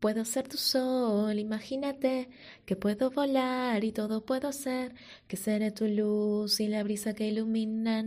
Puedo 0.00 0.24
ser 0.24 0.46
tu 0.46 0.58
sol, 0.58 1.40
imagínate 1.40 2.28
que 2.64 2.76
puedo 2.76 3.10
volar 3.10 3.82
y 3.82 3.90
todo 3.90 4.24
puedo 4.24 4.52
ser, 4.52 4.94
que 5.26 5.36
seré 5.36 5.72
tu 5.72 5.88
luz 5.88 6.60
y 6.60 6.68
la 6.68 6.84
brisa 6.84 7.14
que 7.14 7.26
ilumina 7.26 8.04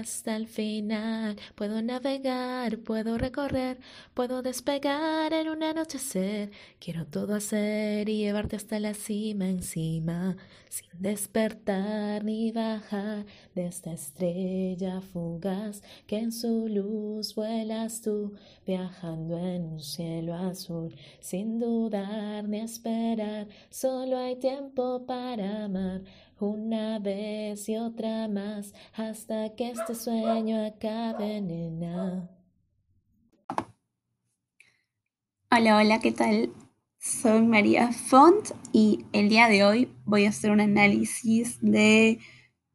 hasta 0.00 0.34
el 0.34 0.48
final. 0.48 1.36
Puedo 1.54 1.80
navegar, 1.82 2.78
puedo 2.78 3.16
recorrer, 3.16 3.78
puedo 4.12 4.42
despegar 4.42 5.32
en 5.32 5.50
un 5.50 5.62
anochecer. 5.62 6.50
Quiero 6.80 7.06
todo 7.06 7.36
hacer 7.36 8.08
y 8.08 8.18
llevarte 8.18 8.56
hasta 8.56 8.80
la 8.80 8.94
cima 8.94 9.48
encima, 9.48 10.36
sin 10.68 10.90
despertar 11.00 12.24
ni 12.24 12.50
bajar 12.50 13.24
de 13.54 13.66
esta 13.66 13.92
estrella 13.92 15.00
fugaz 15.00 15.80
que 16.08 16.18
en 16.18 16.32
su 16.32 16.66
luz 16.68 17.36
vuelas 17.36 18.00
tú, 18.00 18.34
viajando 18.66 19.38
en 19.38 19.64
un 19.64 19.80
cielo 19.80 20.34
azul 20.34 20.92
sin 21.20 21.58
dudar 21.58 22.48
ni 22.48 22.60
esperar, 22.60 23.48
solo 23.70 24.18
hay 24.18 24.36
tiempo 24.36 25.06
para 25.06 25.64
amar 25.64 26.02
una 26.40 26.98
vez 26.98 27.68
y 27.68 27.76
otra 27.76 28.28
más 28.28 28.74
hasta 28.94 29.54
que 29.54 29.70
este 29.70 29.94
sueño 29.94 30.64
acabe, 30.66 31.40
nena. 31.40 32.28
Hola, 35.50 35.76
hola, 35.76 36.00
¿qué 36.00 36.10
tal? 36.10 36.52
Soy 36.98 37.42
María 37.42 37.92
Font 37.92 38.50
y 38.72 39.04
el 39.12 39.28
día 39.28 39.48
de 39.48 39.62
hoy 39.62 39.94
voy 40.04 40.24
a 40.24 40.30
hacer 40.30 40.50
un 40.50 40.60
análisis 40.60 41.58
de 41.60 42.18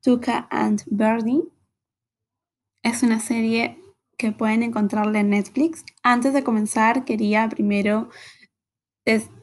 Tuca 0.02 0.48
and 0.50 0.84
Bernie. 0.86 1.44
Es 2.82 3.04
una 3.04 3.20
serie 3.20 3.78
que 4.20 4.34
pueden 4.34 4.64
encontrarla 4.64 5.22
en 5.22 5.30
Netflix. 5.30 5.86
Antes 6.04 6.34
de 6.34 6.44
comenzar, 6.44 7.06
quería 7.06 7.48
primero, 7.48 8.10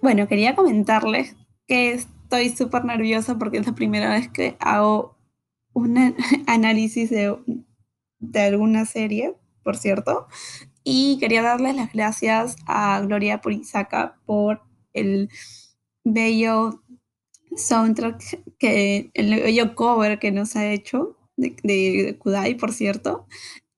bueno, 0.03 0.29
quería 0.29 0.55
comentarles 0.55 1.35
que 1.67 1.95
estoy 1.95 2.51
súper 2.51 2.85
nerviosa 2.85 3.39
porque 3.39 3.57
es 3.57 3.67
la 3.67 3.75
primera 3.75 4.11
vez 4.11 4.29
que 4.29 4.55
hago 4.61 5.17
un 5.73 6.15
análisis 6.47 7.09
de, 7.09 7.37
de 8.19 8.41
alguna 8.41 8.85
serie, 8.85 9.35
por 9.65 9.79
cierto. 9.79 10.29
Y 10.85 11.17
quería 11.21 11.41
darles 11.41 11.75
las 11.75 11.93
gracias 11.95 12.57
a 12.67 13.01
Gloria 13.01 13.41
Purizaca 13.41 14.21
por 14.27 14.61
el 14.93 15.31
bello 16.05 16.83
soundtrack, 17.57 18.59
que, 18.59 19.11
el 19.15 19.41
bello 19.41 19.75
cover 19.75 20.19
que 20.19 20.33
nos 20.33 20.55
ha 20.55 20.71
hecho 20.71 21.17
de, 21.39 21.57
de 21.63 22.19
Kudai, 22.19 22.57
por 22.57 22.75
cierto. 22.75 23.27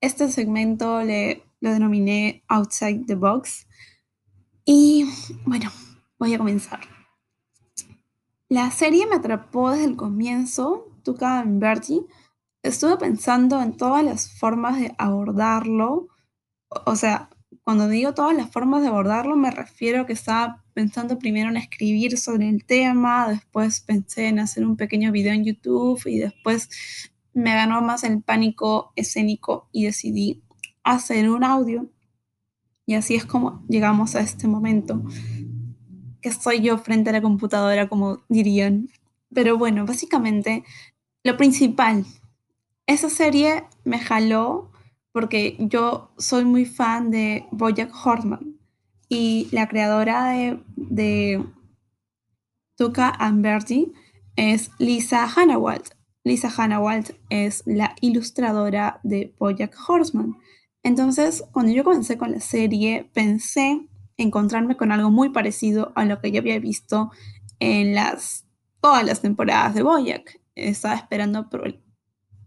Este 0.00 0.30
segmento 0.30 1.02
le, 1.02 1.42
lo 1.60 1.72
denominé 1.72 2.44
Outside 2.48 3.04
the 3.06 3.14
Box. 3.14 3.66
Y 4.64 5.06
bueno, 5.44 5.70
voy 6.18 6.34
a 6.34 6.38
comenzar. 6.38 6.80
La 8.48 8.70
serie 8.70 9.06
me 9.06 9.16
atrapó 9.16 9.70
desde 9.70 9.84
el 9.84 9.96
comienzo, 9.96 10.88
Tuca 11.02 11.40
en 11.40 11.58
Bertie. 11.58 12.02
Estuve 12.62 12.96
pensando 12.96 13.60
en 13.60 13.76
todas 13.76 14.04
las 14.04 14.38
formas 14.38 14.78
de 14.78 14.94
abordarlo. 14.98 16.08
O 16.86 16.96
sea, 16.96 17.28
cuando 17.62 17.88
digo 17.88 18.14
todas 18.14 18.36
las 18.36 18.50
formas 18.50 18.82
de 18.82 18.88
abordarlo, 18.88 19.36
me 19.36 19.50
refiero 19.50 20.02
a 20.02 20.06
que 20.06 20.12
estaba 20.12 20.64
pensando 20.72 21.18
primero 21.18 21.50
en 21.50 21.56
escribir 21.56 22.16
sobre 22.16 22.48
el 22.48 22.64
tema, 22.64 23.28
después 23.28 23.80
pensé 23.80 24.28
en 24.28 24.38
hacer 24.38 24.64
un 24.64 24.76
pequeño 24.76 25.12
video 25.12 25.32
en 25.32 25.44
YouTube 25.44 26.00
y 26.06 26.18
después 26.18 26.70
me 27.38 27.54
ganó 27.54 27.80
más 27.82 28.02
el 28.02 28.20
pánico 28.20 28.92
escénico 28.96 29.68
y 29.70 29.84
decidí 29.84 30.42
hacer 30.82 31.30
un 31.30 31.44
audio. 31.44 31.88
Y 32.84 32.94
así 32.94 33.14
es 33.14 33.24
como 33.24 33.64
llegamos 33.68 34.16
a 34.16 34.20
este 34.20 34.48
momento, 34.48 35.02
que 36.20 36.28
estoy 36.28 36.60
yo 36.62 36.78
frente 36.78 37.10
a 37.10 37.12
la 37.12 37.22
computadora, 37.22 37.88
como 37.88 38.22
dirían. 38.28 38.88
Pero 39.32 39.56
bueno, 39.56 39.86
básicamente, 39.86 40.64
lo 41.22 41.36
principal, 41.36 42.04
esa 42.86 43.08
serie 43.08 43.64
me 43.84 44.00
jaló 44.00 44.72
porque 45.12 45.56
yo 45.60 46.10
soy 46.18 46.44
muy 46.44 46.64
fan 46.64 47.12
de 47.12 47.46
Bojack 47.52 47.92
Horseman 48.04 48.56
y 49.08 49.48
la 49.52 49.68
creadora 49.68 50.30
de, 50.30 50.60
de 50.74 51.44
Tuca 52.76 53.10
and 53.10 53.42
Bertie 53.42 53.92
es 54.34 54.72
Lisa 54.78 55.28
Hannawalt. 55.28 55.97
Lisa 56.28 56.52
Hannah 56.54 56.80
Walt 56.80 57.10
es 57.30 57.62
la 57.66 57.96
ilustradora 58.00 59.00
de 59.02 59.34
Bojack 59.38 59.74
Horseman. 59.88 60.36
Entonces, 60.82 61.42
cuando 61.52 61.72
yo 61.72 61.82
comencé 61.82 62.18
con 62.18 62.30
la 62.30 62.40
serie, 62.40 63.10
pensé 63.12 63.88
encontrarme 64.16 64.76
con 64.76 64.92
algo 64.92 65.10
muy 65.10 65.30
parecido 65.30 65.92
a 65.96 66.04
lo 66.04 66.20
que 66.20 66.30
yo 66.30 66.40
había 66.40 66.58
visto 66.58 67.10
en 67.58 67.94
las, 67.94 68.46
todas 68.80 69.04
las 69.04 69.22
temporadas 69.22 69.74
de 69.74 69.82
Bojack. 69.82 70.40
Estaba 70.54 70.94
esperando 70.94 71.48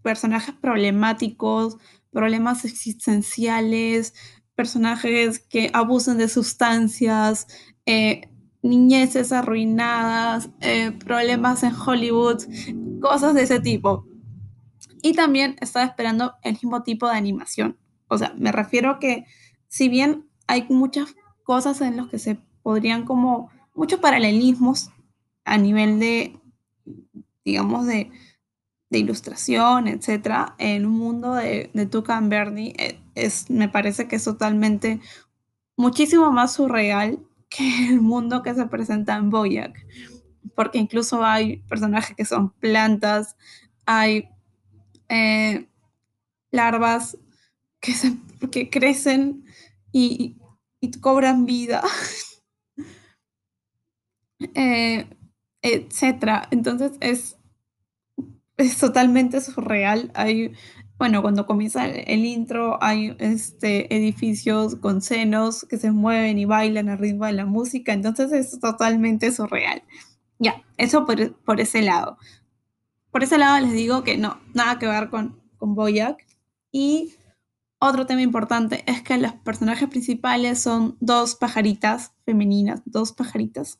personajes 0.02 0.54
problemáticos, 0.56 1.78
problemas 2.12 2.66
existenciales, 2.66 4.14
personajes 4.56 5.40
que 5.40 5.72
abusan 5.74 6.18
de 6.18 6.28
sustancias, 6.28 7.48
eh, 7.86 8.30
niñeces 8.62 9.32
arruinadas, 9.32 10.50
eh, 10.60 10.92
problemas 10.92 11.64
en 11.64 11.74
Hollywood, 11.74 12.44
cosas 13.02 13.34
de 13.34 13.44
ese 13.44 13.60
tipo. 13.60 14.06
Y 15.02 15.14
también 15.14 15.56
estaba 15.62 15.86
esperando 15.86 16.34
el 16.44 16.54
mismo 16.54 16.84
tipo 16.84 17.08
de 17.08 17.16
animación. 17.16 17.78
O 18.08 18.18
sea, 18.18 18.34
me 18.38 18.52
refiero 18.52 19.00
que 19.00 19.26
si 19.68 19.90
bien 19.90 20.30
hay 20.48 20.66
muchas 20.70 21.16
cosas 21.44 21.82
en 21.82 21.98
las 21.98 22.08
que 22.10 22.20
se 22.20 22.38
podrían 22.62 23.06
como 23.06 23.50
muchos 23.74 24.00
paralelismos 24.00 24.92
a 25.44 25.58
nivel 25.58 26.00
de, 26.00 26.40
digamos, 27.44 27.88
de, 27.88 28.12
de 28.90 29.00
ilustración, 29.00 29.88
etcétera, 29.88 30.56
en 30.60 30.86
un 30.86 30.98
mundo 31.00 31.34
de, 31.34 31.72
de 31.74 31.86
Tuca 31.88 32.20
Bernie, 32.22 32.76
eh, 32.78 33.00
es, 33.16 33.50
me 33.50 33.70
parece 33.70 34.08
que 34.08 34.18
es 34.18 34.24
totalmente 34.24 35.00
muchísimo 35.78 36.32
más 36.32 36.54
surreal 36.54 37.20
que 37.52 37.90
el 37.90 38.02
mundo 38.02 38.42
que 38.42 38.56
se 38.56 38.66
presenta 38.66 39.18
en 39.18 39.30
Boyac, 39.30 39.86
porque 40.56 40.80
incluso 40.80 41.24
hay 41.24 41.58
personajes 41.68 42.16
que 42.16 42.26
son 42.26 42.52
plantas, 42.52 43.36
hay 43.86 44.30
eh, 45.10 45.68
larvas 46.50 47.18
que, 47.82 47.94
que 48.50 48.70
crecen 48.70 49.44
y, 49.92 50.38
y, 50.80 50.92
cobran 51.02 51.46
vida, 51.46 51.84
eh, 54.56 55.08
etcétera. 55.62 56.48
Entonces 56.52 56.94
es, 57.02 57.38
es 58.56 58.78
totalmente 58.78 59.42
surreal. 59.42 60.10
Hay 60.16 60.54
bueno, 61.02 61.24
cuando 61.24 61.48
comienza 61.48 61.88
el 61.88 62.26
intro 62.26 62.78
hay 62.80 63.16
este, 63.18 63.92
edificios 63.92 64.76
con 64.76 65.02
senos 65.02 65.66
que 65.68 65.80
se 65.80 65.90
mueven 65.90 66.38
y 66.38 66.46
bailan 66.46 66.90
al 66.90 67.00
ritmo 67.00 67.26
de 67.26 67.32
la 67.32 67.48
música, 67.48 67.92
entonces 67.92 68.32
es 68.32 68.60
totalmente 68.60 69.32
surreal. 69.32 69.82
Ya, 70.38 70.62
eso 70.78 71.08
por, 71.08 71.60
ese 71.60 71.82
lado. 71.82 72.20
Por 73.10 73.24
ese 73.24 73.40
lado 73.40 73.60
les 73.62 73.74
digo 73.74 74.04
que 74.04 74.16
no, 74.20 74.40
nada 74.54 74.78
que 74.78 74.86
ver 74.86 75.10
con, 75.10 75.42
con 75.58 75.74
Boyac. 75.74 76.24
Y 76.72 77.16
otro 77.80 78.06
tema 78.06 78.22
importante 78.22 78.84
es 78.86 79.02
que 79.02 79.18
los 79.18 79.34
personajes 79.34 79.90
principales 79.90 80.62
son 80.62 80.98
dos 81.00 81.34
pajaritas 81.34 82.14
femeninas, 82.26 82.84
dos 82.86 83.12
pajaritas. 83.12 83.80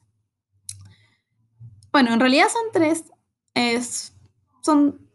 Bueno, 1.92 2.16
en 2.16 2.20
realidad 2.20 2.48
son 2.52 2.64
tres, 2.74 3.04
es, 3.54 4.16
son 4.64 5.11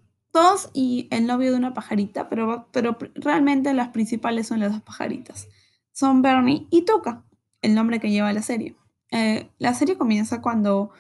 y 0.73 1.09
el 1.11 1.27
novio 1.27 1.53
de 1.53 1.59
una 1.59 1.75
pajarita, 1.75 2.29
pero, 2.29 2.69
pero 2.73 2.99
realmente 3.15 3.73
las 3.75 3.89
principales 3.89 4.47
son 4.47 4.61
las 4.61 4.73
dos 4.73 4.83
pajaritas. 4.83 5.49
Son 5.93 6.23
Bernie 6.23 6.67
y 6.71 6.85
Tuca, 6.85 7.25
el 7.63 7.75
nombre 7.75 8.01
que 8.01 8.11
lleva 8.11 8.33
la 8.33 8.43
serie. 8.43 8.77
Eh, 9.11 9.49
la 9.59 9.75
serie 9.75 9.97
comienza 9.97 10.43
cuando 10.43 10.91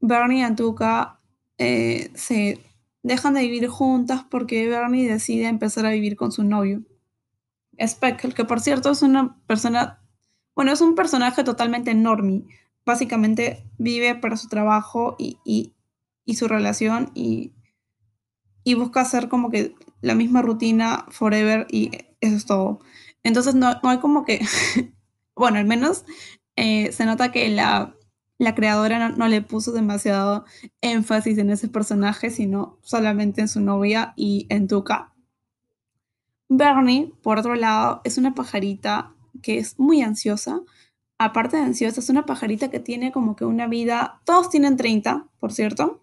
Bernie 0.00 0.46
y 0.46 0.54
Tuca 0.54 1.20
eh, 1.58 2.10
se 2.14 2.60
dejan 3.02 3.34
de 3.34 3.42
vivir 3.42 3.68
juntas 3.68 4.24
porque 4.30 4.68
Bernie 4.68 5.08
decide 5.08 5.48
empezar 5.48 5.86
a 5.86 5.90
vivir 5.90 6.16
con 6.16 6.32
su 6.32 6.44
novio. 6.44 6.82
Speckle, 7.80 8.32
que 8.32 8.44
por 8.44 8.60
cierto 8.60 8.90
es 8.90 9.02
una 9.02 9.38
persona, 9.46 10.02
bueno, 10.54 10.72
es 10.72 10.80
un 10.80 10.94
personaje 10.94 11.44
totalmente 11.44 11.94
normie. 11.94 12.46
Básicamente 12.84 13.64
vive 13.76 14.14
para 14.14 14.36
su 14.36 14.48
trabajo 14.48 15.14
y, 15.18 15.38
y, 15.44 15.74
y 16.24 16.36
su 16.36 16.48
relación 16.48 17.10
y 17.14 17.52
y 18.68 18.74
busca 18.74 19.00
hacer 19.00 19.30
como 19.30 19.50
que 19.50 19.74
la 20.02 20.14
misma 20.14 20.42
rutina 20.42 21.06
forever 21.08 21.66
y 21.70 21.90
eso 22.20 22.36
es 22.36 22.44
todo. 22.44 22.80
Entonces 23.22 23.54
no, 23.54 23.80
hay 23.82 23.98
como 23.98 24.26
que, 24.26 24.44
bueno, 25.34 25.58
al 25.58 25.64
menos 25.64 26.04
eh, 26.54 26.92
se 26.92 27.06
nota 27.06 27.32
que 27.32 27.48
la, 27.48 27.96
la 28.36 28.54
creadora 28.54 29.08
no, 29.08 29.26
le 29.26 29.40
puso 29.40 29.72
demasiado 29.72 30.44
énfasis 30.82 31.38
en 31.38 31.48
ese 31.48 31.68
personaje, 31.68 32.28
sino 32.28 32.78
solamente 32.82 33.40
en 33.40 33.48
su 33.48 33.62
novia 33.62 34.12
y 34.16 34.46
en 34.50 34.68
Tuca. 34.68 35.14
Bernie, 36.50 37.10
por 37.22 37.38
otro 37.38 37.54
lado, 37.54 38.02
es 38.04 38.18
una 38.18 38.34
pajarita 38.34 39.14
que 39.40 39.56
es 39.56 39.78
muy 39.78 40.02
ansiosa 40.02 40.60
aparte 41.16 41.56
de 41.56 41.62
ansiosa, 41.64 42.00
es 42.00 42.10
una 42.10 42.26
pajarita 42.26 42.70
que 42.70 42.80
tiene 42.80 43.12
como 43.12 43.34
que 43.34 43.44
una 43.46 43.66
vida, 43.66 44.20
todos 44.24 44.50
tienen 44.50 44.76
30, 44.76 45.26
por 45.40 45.52
cierto, 45.52 46.00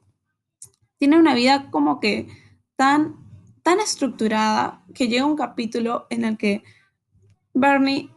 tiene 0.98 1.18
una 1.18 1.34
vida 1.36 1.70
como 1.72 2.00
que 2.00 2.28
tan, 2.76 3.16
tan 3.64 3.80
estructurada 3.80 4.84
que 4.94 5.08
llega 5.08 5.26
un 5.26 5.36
capítulo 5.36 6.08
en 6.10 6.26
el 6.26 6.38
que 6.38 6.64
Bernie, 7.54 8.10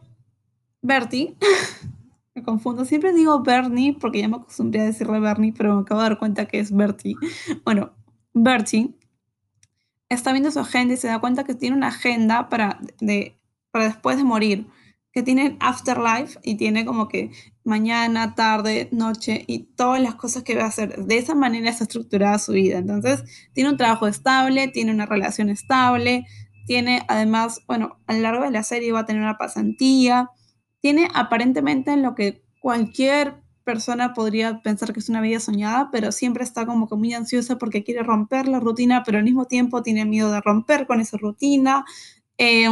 Bertie, 0.81 1.35
me 2.35 2.43
confundo, 2.43 2.85
siempre 2.85 3.13
digo 3.13 3.41
Bernie 3.41 3.93
porque 3.99 4.19
ya 4.19 4.27
me 4.27 4.37
acostumbré 4.37 4.81
a 4.81 4.85
decirle 4.85 5.19
Bernie, 5.19 5.53
pero 5.53 5.75
me 5.75 5.81
acabo 5.81 6.01
de 6.01 6.09
dar 6.09 6.19
cuenta 6.19 6.45
que 6.45 6.59
es 6.59 6.75
Bertie. 6.75 7.15
Bueno, 7.63 7.91
Bertie 8.33 8.93
está 10.09 10.31
viendo 10.31 10.51
su 10.51 10.59
agenda 10.59 10.93
y 10.93 10.97
se 10.97 11.07
da 11.07 11.19
cuenta 11.19 11.43
que 11.43 11.55
tiene 11.55 11.77
una 11.77 11.87
agenda 11.87 12.49
para, 12.49 12.79
de, 12.99 13.39
para 13.71 13.85
después 13.85 14.17
de 14.17 14.23
morir, 14.23 14.67
que 15.11 15.23
tiene 15.23 15.57
afterlife 15.59 16.39
y 16.43 16.55
tiene 16.55 16.85
como 16.85 17.07
que 17.07 17.31
mañana, 17.69 18.35
tarde, 18.35 18.89
noche 18.91 19.45
y 19.47 19.59
todas 19.75 20.01
las 20.01 20.15
cosas 20.15 20.43
que 20.43 20.55
va 20.55 20.63
a 20.63 20.67
hacer. 20.67 21.05
De 21.05 21.17
esa 21.17 21.35
manera 21.35 21.69
está 21.69 21.85
estructurada 21.85 22.37
su 22.39 22.51
vida. 22.51 22.79
Entonces, 22.79 23.23
tiene 23.53 23.69
un 23.69 23.77
trabajo 23.77 24.07
estable, 24.07 24.67
tiene 24.67 24.91
una 24.91 25.05
relación 25.05 25.49
estable, 25.49 26.25
tiene 26.65 27.03
además, 27.07 27.61
bueno, 27.67 27.99
a 28.07 28.13
lo 28.13 28.21
largo 28.21 28.43
de 28.43 28.51
la 28.51 28.63
serie 28.63 28.91
va 28.91 29.01
a 29.01 29.05
tener 29.05 29.21
una 29.21 29.37
pasantía, 29.37 30.29
tiene 30.81 31.07
aparentemente 31.13 31.91
en 31.91 32.03
lo 32.03 32.15
que 32.15 32.43
cualquier 32.59 33.41
persona 33.63 34.13
podría 34.13 34.61
pensar 34.61 34.93
que 34.93 34.99
es 34.99 35.09
una 35.09 35.21
vida 35.21 35.39
soñada, 35.39 35.89
pero 35.91 36.11
siempre 36.11 36.43
está 36.43 36.65
como 36.65 36.87
muy 36.91 37.13
ansiosa 37.13 37.57
porque 37.57 37.83
quiere 37.83 38.03
romper 38.03 38.47
la 38.47 38.59
rutina, 38.59 39.03
pero 39.05 39.19
al 39.19 39.23
mismo 39.23 39.45
tiempo 39.45 39.83
tiene 39.83 40.05
miedo 40.05 40.31
de 40.31 40.41
romper 40.41 40.87
con 40.87 40.99
esa 40.99 41.17
rutina. 41.17 41.85
Eh, 42.37 42.67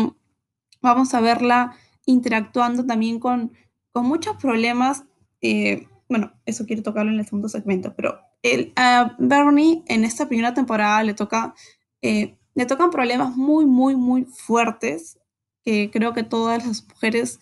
vamos 0.81 1.13
a 1.13 1.21
verla 1.21 1.75
interactuando 2.05 2.85
también 2.85 3.19
con, 3.19 3.51
con 3.97 4.05
muchos 4.05 4.37
problemas. 4.37 5.05
Eh, 5.41 5.87
bueno, 6.07 6.31
eso 6.45 6.67
quiero 6.67 6.83
tocarlo 6.83 7.11
en 7.11 7.17
el 7.17 7.25
segundo 7.25 7.49
segmento, 7.49 7.95
pero 7.95 8.19
el, 8.43 8.71
a 8.75 9.15
Bernie 9.17 9.81
en 9.87 10.03
esta 10.03 10.27
primera 10.27 10.53
temporada 10.53 11.01
le 11.01 11.15
toca, 11.15 11.55
eh, 12.03 12.37
le 12.53 12.65
tocan 12.67 12.91
problemas 12.91 13.35
muy, 13.35 13.65
muy, 13.65 13.95
muy 13.95 14.25
fuertes 14.25 15.17
que 15.63 15.89
creo 15.89 16.13
que 16.13 16.21
todas 16.21 16.63
las 16.63 16.87
mujeres 16.87 17.39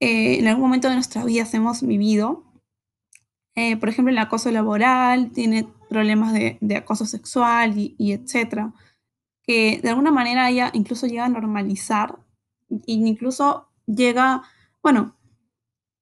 en 0.00 0.46
algún 0.48 0.64
momento 0.64 0.88
de 0.88 0.96
nuestra 0.96 1.24
vida 1.24 1.46
hemos 1.54 1.82
vivido. 1.82 2.44
Eh, 3.54 3.78
por 3.78 3.88
ejemplo, 3.88 4.12
el 4.12 4.18
acoso 4.18 4.50
laboral, 4.50 5.30
tiene 5.30 5.66
problemas 5.88 6.34
de, 6.34 6.76
acoso 6.76 7.06
sexual 7.06 7.78
y, 7.78 7.94
y, 7.96 8.12
etcétera, 8.12 8.74
que 9.42 9.80
de 9.82 9.88
alguna 9.88 10.10
manera 10.10 10.50
ella 10.50 10.70
incluso 10.74 11.06
llega 11.06 11.24
a 11.24 11.30
normalizar 11.30 12.18
e 12.68 12.92
incluso 12.92 13.70
llega, 13.86 14.42
bueno, 14.82 15.16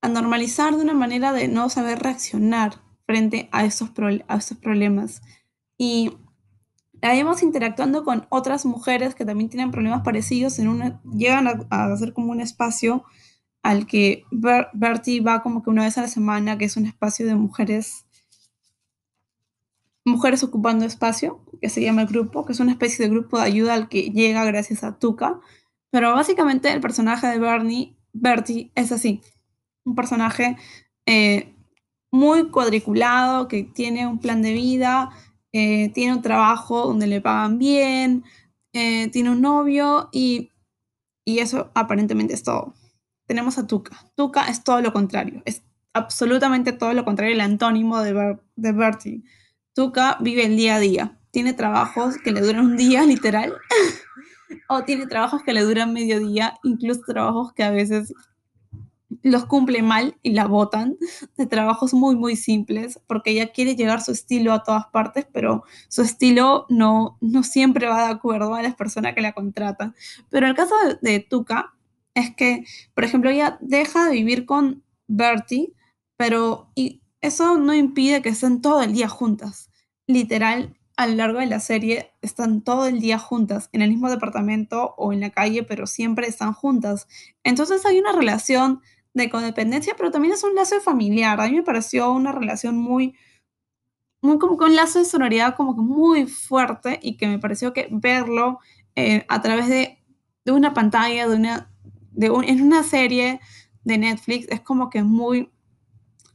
a 0.01 0.09
normalizar 0.09 0.77
de 0.77 0.83
una 0.83 0.95
manera 0.95 1.33
de 1.33 1.49
no 1.49 1.69
saber 1.69 1.99
reaccionar 2.01 2.83
frente 3.07 3.49
a 3.53 3.65
esos, 3.65 3.91
a 4.29 4.37
esos 4.37 4.59
problemas. 4.59 5.23
Y 5.77 6.13
la 7.01 7.13
vemos 7.13 7.43
interactuando 7.43 8.05
con 8.05 8.27
otras 8.29 8.65
mujeres 8.67 9.15
que 9.15 9.25
también 9.25 9.49
tienen 9.51 9.71
problemas 9.71 10.03
parecidos, 10.03 10.59
llegan 10.59 11.47
a, 11.47 11.67
a 11.71 11.93
hacer 11.93 12.13
como 12.13 12.33
un 12.33 12.41
espacio 12.41 13.05
al 13.63 13.87
que 13.87 14.25
Bertie 14.31 15.21
va 15.21 15.43
como 15.43 15.63
que 15.63 15.71
una 15.71 15.85
vez 15.85 15.99
a 15.99 16.03
la 16.03 16.09
semana, 16.09 16.59
que 16.59 16.65
es 16.65 16.77
un 16.77 16.87
espacio 16.87 17.27
de 17.27 17.35
mujeres, 17.35 18.07
mujeres 20.05 20.43
ocupando 20.43 20.85
espacio, 20.85 21.45
que 21.61 21.69
se 21.69 21.83
llama 21.83 22.03
el 22.03 22.09
grupo, 22.09 22.45
que 22.45 22.53
es 22.53 22.61
una 22.61 22.73
especie 22.73 23.05
de 23.05 23.11
grupo 23.11 23.39
de 23.39 23.45
ayuda 23.45 23.75
al 23.75 23.89
que 23.89 24.11
llega 24.11 24.45
gracias 24.45 24.85
a 24.85 24.99
Tuca. 24.99 25.41
Pero 25.91 26.13
básicamente 26.15 26.73
el 26.73 26.81
personaje 26.81 27.27
de 27.27 27.39
Bernie, 27.39 27.97
Bertie 28.13 28.71
es 28.75 28.93
así, 28.93 29.23
un 29.89 29.95
personaje 29.95 30.57
eh, 31.07 31.55
muy 32.11 32.51
cuadriculado, 32.51 33.49
que 33.49 33.65
tiene 33.65 34.07
un 34.07 34.19
plan 34.19 34.43
de 34.43 34.53
vida, 34.53 35.11
eh, 35.53 35.91
tiene 35.91 36.15
un 36.15 36.23
trabajo 36.23 36.87
donde 36.87 37.07
le 37.07 37.21
pagan 37.21 37.59
bien, 37.59 38.25
eh, 38.73 39.09
tiene 39.11 39.31
un 39.31 39.41
novio 39.41 40.09
y, 40.13 40.53
y 41.25 41.41
eso 41.41 41.71
aparentemente 41.75 42.35
es 42.35 42.43
todo 42.43 42.75
tenemos 43.29 43.59
a 43.59 43.67
Tuca. 43.67 43.97
Tuca 44.17 44.49
es 44.49 44.65
todo 44.65 44.81
lo 44.81 44.93
contrario, 44.93 45.43
es 45.45 45.63
absolutamente 45.93 46.73
todo 46.73 46.95
lo 46.95 47.05
contrario, 47.05 47.35
el 47.35 47.43
antónimo 47.43 48.01
de, 48.01 48.39
de 48.57 48.73
Bertie. 48.73 49.23
Tuca 49.75 50.17
vive 50.21 50.47
el 50.47 50.57
día 50.57 50.77
a 50.77 50.81
día, 50.81 51.21
tiene 51.31 51.53
trabajos 51.53 52.17
que 52.17 52.33
le 52.33 52.41
duran 52.41 52.65
un 52.65 52.77
día, 52.77 53.05
literal, 53.05 53.55
o 54.69 54.83
tiene 54.83 55.07
trabajos 55.07 55.43
que 55.45 55.53
le 55.53 55.61
duran 55.61 55.93
medio 55.93 56.19
día, 56.19 56.59
incluso 56.65 57.03
trabajos 57.07 57.53
que 57.53 57.63
a 57.63 57.71
veces 57.71 58.15
los 59.23 59.47
cumple 59.47 59.83
mal 59.83 60.17
y 60.23 60.31
la 60.31 60.47
botan, 60.47 60.97
de 61.37 61.47
trabajos 61.47 61.95
muy, 61.95 62.17
muy 62.17 62.37
simples, 62.37 63.01
porque 63.07 63.31
ella 63.31 63.53
quiere 63.53 63.77
llevar 63.77 64.03
su 64.03 64.13
estilo 64.13 64.53
a 64.53 64.63
todas 64.63 64.87
partes, 64.89 65.27
pero 65.33 65.65
su 65.89 66.03
estilo 66.03 66.67
no, 66.69 67.19
no 67.21 67.43
siempre 67.43 67.87
va 67.87 68.07
de 68.07 68.13
acuerdo 68.13 68.55
a 68.55 68.63
las 68.63 68.75
personas 68.75 69.15
que 69.15 69.21
la 69.21 69.33
contratan. 69.33 69.95
Pero 70.31 70.47
el 70.47 70.55
caso 70.55 70.75
de, 70.85 71.11
de 71.11 71.21
Tuca, 71.21 71.75
es 72.19 72.35
que, 72.35 72.65
por 72.95 73.05
ejemplo, 73.05 73.31
ella 73.31 73.59
deja 73.61 74.07
de 74.07 74.13
vivir 74.13 74.45
con 74.45 74.83
Bertie, 75.07 75.73
pero 76.17 76.71
y 76.75 77.01
eso 77.21 77.59
no 77.59 77.75
impide 77.75 78.23
que 78.23 78.31
estén 78.31 78.61
todo 78.61 78.83
el 78.83 78.93
día 78.93 79.09
juntas. 79.09 79.71
Literal, 80.07 80.77
a 80.97 81.07
lo 81.07 81.15
largo 81.15 81.39
de 81.39 81.47
la 81.47 81.61
serie 81.61 82.13
están 82.23 82.63
todo 82.63 82.87
el 82.87 83.01
día 83.01 83.19
juntas, 83.19 83.69
en 83.73 83.83
el 83.83 83.91
mismo 83.91 84.11
departamento 84.11 84.95
o 84.97 85.13
en 85.13 85.21
la 85.21 85.31
calle, 85.31 85.63
pero 85.63 85.87
siempre 85.87 86.27
están 86.27 86.53
juntas. 86.53 87.07
Entonces 87.45 87.87
hay 87.87 87.99
una 87.99 88.13
relación 88.13 88.81
de 89.15 89.31
codependencia, 89.31 89.95
pero 89.97 90.11
también 90.11 90.35
es 90.35 90.45
un 90.45 90.55
lazo 90.55 90.81
familiar. 90.81 91.41
A 91.41 91.49
mí 91.49 91.57
me 91.57 91.63
pareció 91.63 92.13
una 92.13 92.33
relación 92.33 92.77
muy, 92.77 93.17
muy 94.21 94.39
como 94.39 94.57
con 94.57 94.71
un 94.71 94.77
lazo 94.77 94.99
de 94.99 95.05
sonoridad 95.05 95.57
como 95.57 95.75
que 95.75 95.83
muy 95.83 96.27
fuerte 96.27 96.99
y 97.03 97.17
que 97.17 97.27
me 97.27 97.39
pareció 97.39 97.73
que 97.73 97.89
verlo 97.91 98.61
eh, 98.97 99.25
a 99.29 99.41
través 99.43 99.69
de, 99.69 99.99
de 100.45 100.53
una 100.53 100.75
pantalla, 100.75 101.29
de 101.29 101.37
una 101.37 101.71
en 102.27 102.63
una 102.63 102.83
serie 102.83 103.41
de 103.85 103.99
Netflix 103.99 104.47
es 104.49 104.61
como 104.61 104.91
que 104.91 105.03
muy 105.03 105.51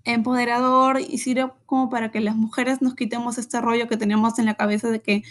empoderador 0.06 1.00
y 1.00 1.18
sirve 1.18 1.52
como 1.66 1.90
para 1.90 2.12
que 2.12 2.20
las 2.20 2.36
mujeres 2.36 2.82
nos 2.82 2.94
quitemos 2.94 3.38
este 3.38 3.62
rollo 3.62 3.88
que 3.88 3.96
tenemos 3.96 4.38
en 4.38 4.46
la 4.46 4.56
cabeza 4.56 4.90
de 4.90 5.02
que 5.02 5.24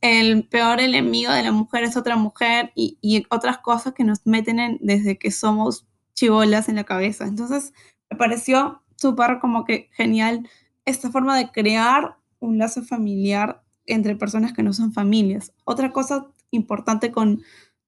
el 0.00 0.46
peor 0.46 0.80
enemigo 0.80 1.32
de 1.32 1.42
la 1.42 1.52
mujer 1.52 1.84
es 1.84 1.96
otra 1.96 2.16
mujer 2.16 2.72
y, 2.76 3.26
otras 3.30 3.58
cosas 3.58 3.92
que 3.92 4.04
nos 4.04 4.24
meten 4.26 4.78
desde 4.80 5.18
que 5.18 5.30
somos 5.30 5.86
chivolas 6.20 6.68
en 6.68 6.76
la 6.76 6.84
cabeza. 6.84 7.24
Entonces 7.24 7.72
me 8.10 8.16
pareció 8.18 8.82
súper 8.96 9.38
como 9.40 9.64
que 9.64 9.88
genial 9.92 10.46
esta 10.84 11.10
forma 11.10 11.36
de 11.36 11.50
crear 11.50 12.18
un 12.40 12.58
lazo 12.58 12.82
familiar 12.82 13.62
entre 13.86 14.16
personas 14.16 14.52
que 14.52 14.62
no 14.62 14.74
son 14.74 14.92
familias. 14.92 15.54
Otra 15.64 15.92
cosa 15.92 16.26
importante 16.50 17.10
con 17.10 17.40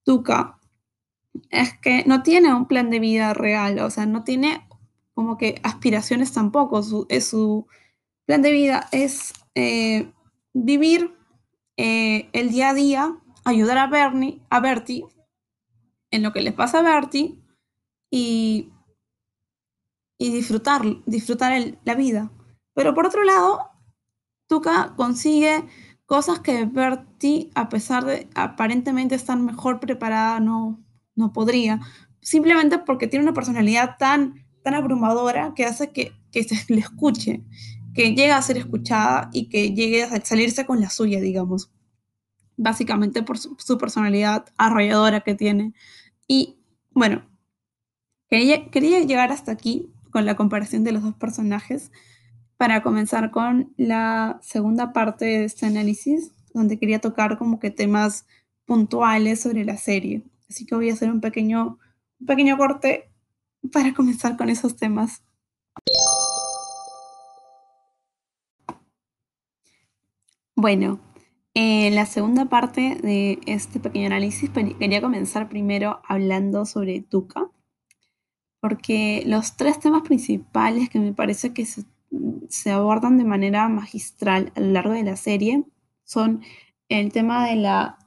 Tuca 0.03 0.59
es 1.51 1.79
que 1.79 2.05
no 2.07 2.23
tiene 2.23 2.55
un 2.55 2.67
plan 2.67 2.89
de 2.89 3.01
vida 3.01 3.35
real, 3.35 3.79
o 3.81 3.91
sea, 3.91 4.07
no 4.07 4.25
tiene 4.25 4.67
como 5.13 5.37
que 5.37 5.61
aspiraciones 5.63 6.33
tampoco. 6.33 6.83
Su, 6.83 7.07
es 7.11 7.29
su 7.29 7.67
plan 8.25 8.41
de 8.41 8.51
vida 8.51 8.89
es 8.93 9.35
eh, 9.55 10.11
vivir 10.55 11.15
eh, 11.77 12.31
el 12.33 12.51
día 12.51 12.71
a 12.71 12.75
día, 12.75 13.17
ayudar 13.45 13.77
a 13.77 13.89
Bernie, 13.89 14.41
a 14.49 14.61
Bertie, 14.61 15.05
en 16.11 16.23
lo 16.23 16.33
que 16.33 16.41
les 16.41 16.55
pasa 16.55 16.79
a 16.79 16.83
Bertie 16.83 17.42
y, 18.13 18.71
y 20.19 20.31
disfrutar, 20.31 20.83
disfrutar 21.07 21.79
la 21.83 21.95
vida. 21.95 22.31
Pero 22.75 22.95
por 22.95 23.07
otro 23.07 23.25
lado, 23.25 23.71
Tuca 24.47 24.93
consigue 24.97 25.65
cosas 26.05 26.41
que 26.41 26.67
Bertie, 26.67 27.51
a 27.55 27.71
pesar 27.71 28.05
de 28.05 28.29
aparentemente 28.35 29.15
estar 29.15 29.39
mejor 29.39 29.81
preparada, 29.81 30.41
no, 30.41 30.79
no 31.17 31.33
podría, 31.33 31.81
simplemente 32.21 32.79
porque 32.79 33.07
tiene 33.07 33.25
una 33.25 33.33
personalidad 33.33 33.97
tan, 33.99 34.45
tan 34.63 34.75
abrumadora 34.75 35.55
que 35.57 35.65
hace 35.65 35.91
que, 35.91 36.13
se 36.31 36.75
le 36.75 36.81
escuche, 36.81 37.43
que 37.95 38.11
llegue 38.11 38.33
a 38.33 38.43
ser 38.43 38.59
escuchada 38.59 39.31
y 39.33 39.49
que 39.49 39.73
llegue 39.73 40.05
a 40.05 40.23
salirse 40.23 40.67
con 40.67 40.81
la 40.81 40.91
suya, 40.91 41.19
digamos. 41.19 41.73
Básicamente 42.59 43.23
por 43.23 43.39
su, 43.39 43.79
personalidad 43.79 44.45
arrolladora 44.59 45.23
que 45.23 45.35
tiene. 45.35 45.73
Y 46.29 46.59
bueno, 46.91 47.25
quería, 48.71 49.01
llegar 49.01 49.31
hasta 49.31 49.53
aquí 49.53 49.91
con 50.11 50.25
la 50.25 50.37
comparación 50.37 50.85
de 50.85 50.93
los 50.93 51.03
dos 51.03 51.15
personajes 51.15 51.93
para 52.57 52.83
comenzar 52.83 53.31
con 53.31 53.75
la 53.77 54.39
segunda 54.43 54.95
parte 54.95 55.27
de 55.27 55.45
este 55.45 55.67
análisis, 55.67 56.33
donde 56.55 56.79
quería 56.79 56.99
tocar 56.99 57.37
como 57.37 57.59
que 57.59 57.71
temas 57.71 58.27
puntuales 58.65 59.41
sobre 59.41 59.67
la 59.67 59.77
serie. 59.77 60.23
Así 60.49 60.65
que 60.65 60.75
voy 60.75 60.89
a 60.89 60.95
hacer 60.95 61.11
un 61.11 61.21
pequeño, 61.21 61.79
un 62.21 62.27
pequeño 62.27 62.57
corte 62.57 63.11
para 63.71 63.93
comenzar 63.93 64.39
con 64.39 64.49
esos 64.49 64.77
temas. 64.77 65.23
Bueno, 70.55 71.01
en 71.53 71.95
la 71.95 72.07
segunda 72.07 72.47
parte 72.47 72.99
de 73.03 73.41
este 73.47 73.79
pequeño 73.79 74.07
análisis 74.07 74.49
quería 74.79 75.03
comenzar 75.03 75.51
primero 75.51 76.01
hablando 76.09 76.65
sobre 76.65 77.03
Tuca. 77.03 77.51
Porque 78.63 79.25
los 79.27 79.57
tres 79.57 79.81
temas 79.81 80.03
principales 80.03 80.89
que 80.89 81.01
me 81.01 81.13
parece 81.13 81.53
que 81.53 81.67
se, 81.67 82.71
abordan 82.71 83.19
de 83.19 83.25
manera 83.25 83.69
magistral 83.69 84.53
a 84.55 84.61
lo 84.61 84.69
largo 84.69 84.93
de 84.93 85.03
la 85.03 85.17
serie 85.17 85.65
son 86.05 86.43
el 86.89 87.11
tema 87.11 87.45
de 87.49 87.57
la 87.57 87.99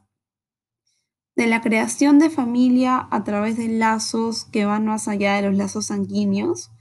de 1.35 1.47
la 1.47 1.59
creación 1.59 2.19
de 2.19 2.29
familia 2.29 3.05
a 3.11 3.25
través 3.25 3.57
de 3.57 3.67
lazos 3.67 4.45
que 4.45 4.63
van 4.63 4.85
más 4.85 5.09
allá 5.09 5.35
de 5.35 5.41
los 5.41 5.57
lazos 5.57 5.87
sanguíneos. 5.87 6.71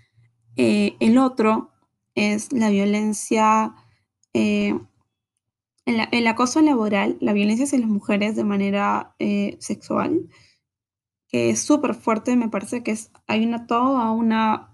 Eh, 0.55 0.95
el 1.01 1.19
otro 1.19 1.73
es 2.15 2.53
la 2.53 2.71
violencia, 2.71 3.75
eh, 4.35 4.79
el, 5.85 6.27
acoso 6.29 6.61
laboral, 6.61 7.17
la 7.21 7.33
violencia 7.33 7.65
hacia 7.65 7.81
las 7.81 7.89
mujeres 7.89 8.37
de 8.37 8.45
manera 8.45 9.17
eh, 9.19 9.57
sexual, 9.59 10.29
es 11.51 11.61
súper 11.61 11.95
fuerte, 11.95 12.37
me 12.37 12.49
parece 12.49 12.83
que 12.83 12.97
hay 13.27 13.45
una, 13.45 13.67
toda 13.67 14.11
una 14.13 14.71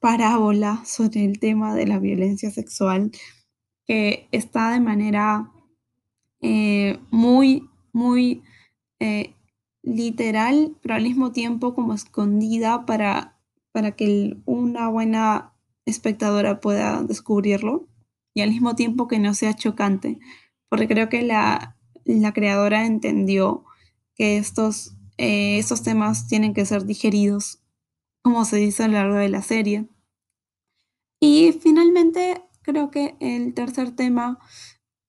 parábola 0.00 0.82
sobre 0.86 1.26
el 1.26 1.38
tema 1.38 1.74
de 1.74 1.86
la 1.86 1.98
violencia 1.98 2.50
sexual 2.50 3.10
que 3.86 4.26
está 4.32 4.70
de 4.70 4.80
manera 4.80 5.50
muy, 7.10 7.68
muy 7.92 8.42
eh, 8.98 9.34
literal, 9.82 10.76
pero 10.80 10.94
al 10.94 11.02
mismo 11.02 11.32
tiempo 11.32 11.74
como 11.74 11.92
escondida 11.92 12.86
para, 12.86 13.36
para 13.72 13.92
que 13.92 14.36
una 14.44 14.88
buena 14.88 15.52
espectadora 15.86 16.60
pueda 16.60 17.02
descubrirlo 17.02 17.88
y 18.34 18.42
al 18.42 18.50
mismo 18.50 18.76
tiempo 18.76 19.08
que 19.08 19.18
no 19.18 19.34
sea 19.34 19.54
chocante, 19.54 20.18
porque 20.68 20.88
creo 20.88 21.08
que 21.08 21.22
la, 21.22 21.76
creadora 22.32 22.86
entendió 22.86 23.64
que 24.14 24.38
estos, 24.38 24.96
eh, 25.18 25.58
estos 25.58 25.82
temas 25.82 26.26
tienen 26.26 26.54
que 26.54 26.66
ser 26.66 26.84
digeridos, 26.84 27.62
como 28.22 28.44
se 28.44 28.56
dice 28.56 28.84
a 28.84 28.88
lo 28.88 28.94
largo 28.94 29.16
de 29.16 29.28
la 29.28 29.42
serie. 29.42 29.88
Y 31.20 31.52
finalmente, 31.52 32.42
creo 32.62 32.90
que 32.90 33.16
el 33.20 33.54
tercer 33.54 33.94
tema 33.94 34.38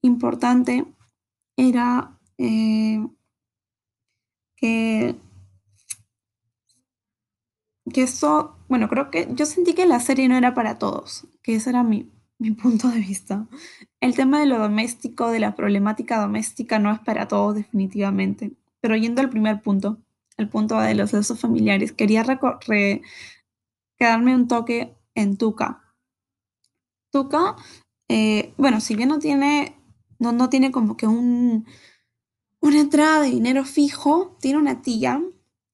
importante 0.02 0.86
era 1.58 2.20
eh, 2.38 3.06
que, 4.56 5.16
que 7.92 8.04
eso, 8.04 8.58
bueno, 8.70 8.90
creo 8.90 9.10
que 9.10 9.28
yo 9.34 9.46
sentí 9.46 9.74
que 9.74 9.86
la 9.86 10.00
serie 10.00 10.28
no 10.28 10.38
era 10.38 10.54
para 10.54 10.78
todos, 10.78 11.28
que 11.42 11.56
ese 11.56 11.70
era 11.70 11.84
mi, 11.84 12.12
mi 12.40 12.52
punto 12.52 12.90
de 12.90 13.00
vista. 13.00 13.48
El 14.02 14.16
tema 14.16 14.40
de 14.40 14.46
lo 14.46 14.60
doméstico, 14.60 15.30
de 15.30 15.40
la 15.40 15.56
problemática 15.56 16.20
doméstica, 16.20 16.80
no 16.80 16.92
es 16.92 17.00
para 17.00 17.28
todos 17.28 17.56
definitivamente. 17.56 18.52
Pero 18.84 18.98
yendo 18.98 19.22
al 19.22 19.30
primer 19.30 19.62
punto, 19.62 19.98
el 20.36 20.50
punto 20.50 20.78
de 20.78 20.94
los 20.94 21.14
lazos 21.14 21.40
familiares, 21.40 21.94
quería 21.94 22.26
quedarme 23.98 24.36
un 24.36 24.50
toque 24.50 24.94
en 25.16 25.38
Tuca. 25.38 25.96
Tuca, 27.10 27.56
eh, 28.10 28.54
bueno, 28.58 28.82
si 28.82 28.98
bien 28.98 29.08
no 29.08 29.20
tiene, 29.20 29.78
no, 30.20 30.34
no 30.34 30.50
tiene 30.50 30.74
como 30.74 30.98
que 30.98 31.08
un, 31.08 31.66
una 32.60 32.80
entrada 32.82 33.22
de 33.22 33.30
dinero 33.30 33.64
fijo, 33.64 34.36
tiene 34.42 34.60
una 34.60 34.82
tía 34.82 35.24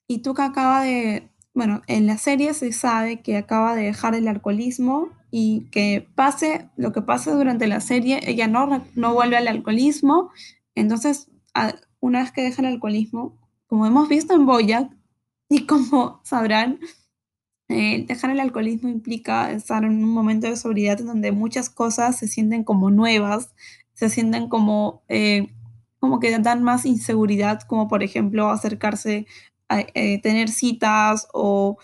y 0.08 0.20
Tuca 0.20 0.46
acaba 0.46 0.84
de, 0.84 1.32
bueno, 1.56 1.82
en 1.88 2.06
la 2.06 2.20
serie 2.20 2.54
se 2.54 2.72
sabe 2.74 3.24
que 3.24 3.38
acaba 3.38 3.74
de 3.74 3.86
dejar 3.86 4.14
el 4.14 4.28
alcoholismo 4.28 5.10
y 5.32 5.62
que 5.72 6.08
pase 6.14 6.70
lo 6.78 6.92
que 6.92 7.02
pase 7.02 7.32
durante 7.32 7.66
la 7.66 7.82
serie, 7.82 8.20
ella 8.28 8.48
no, 8.48 8.86
no 8.94 9.14
vuelve 9.16 9.38
al 9.38 9.48
alcoholismo, 9.48 10.30
entonces 10.76 11.32
una 12.00 12.22
vez 12.22 12.32
que 12.32 12.42
deja 12.44 12.62
el 12.62 12.68
alcoholismo, 12.68 13.38
como 13.68 13.86
hemos 13.86 14.10
visto 14.10 14.34
en 14.34 14.46
Boyac 14.46 14.92
y 15.50 15.66
como 15.66 16.22
sabrán, 16.24 16.80
eh, 17.70 18.06
dejar 18.08 18.32
el 18.32 18.40
alcoholismo 18.40 18.90
implica 18.90 19.52
estar 19.52 19.84
en 19.84 20.04
un 20.04 20.10
momento 20.10 20.48
de 20.48 20.56
sobriedad 20.56 21.00
en 21.00 21.06
donde 21.06 21.32
muchas 21.32 21.70
cosas 21.70 22.18
se 22.18 22.28
sienten 22.28 22.64
como 22.64 22.90
nuevas, 22.90 23.54
se 23.94 24.10
sienten 24.10 24.50
como 24.50 25.04
eh, 25.08 25.54
como 26.00 26.20
que 26.20 26.36
dan 26.40 26.64
más 26.64 26.86
inseguridad, 26.86 27.62
como 27.62 27.88
por 27.88 28.02
ejemplo 28.04 28.50
acercarse 28.50 29.28
a 29.68 29.82
eh, 29.82 30.20
tener 30.22 30.50
citas 30.50 31.28
o 31.34 31.78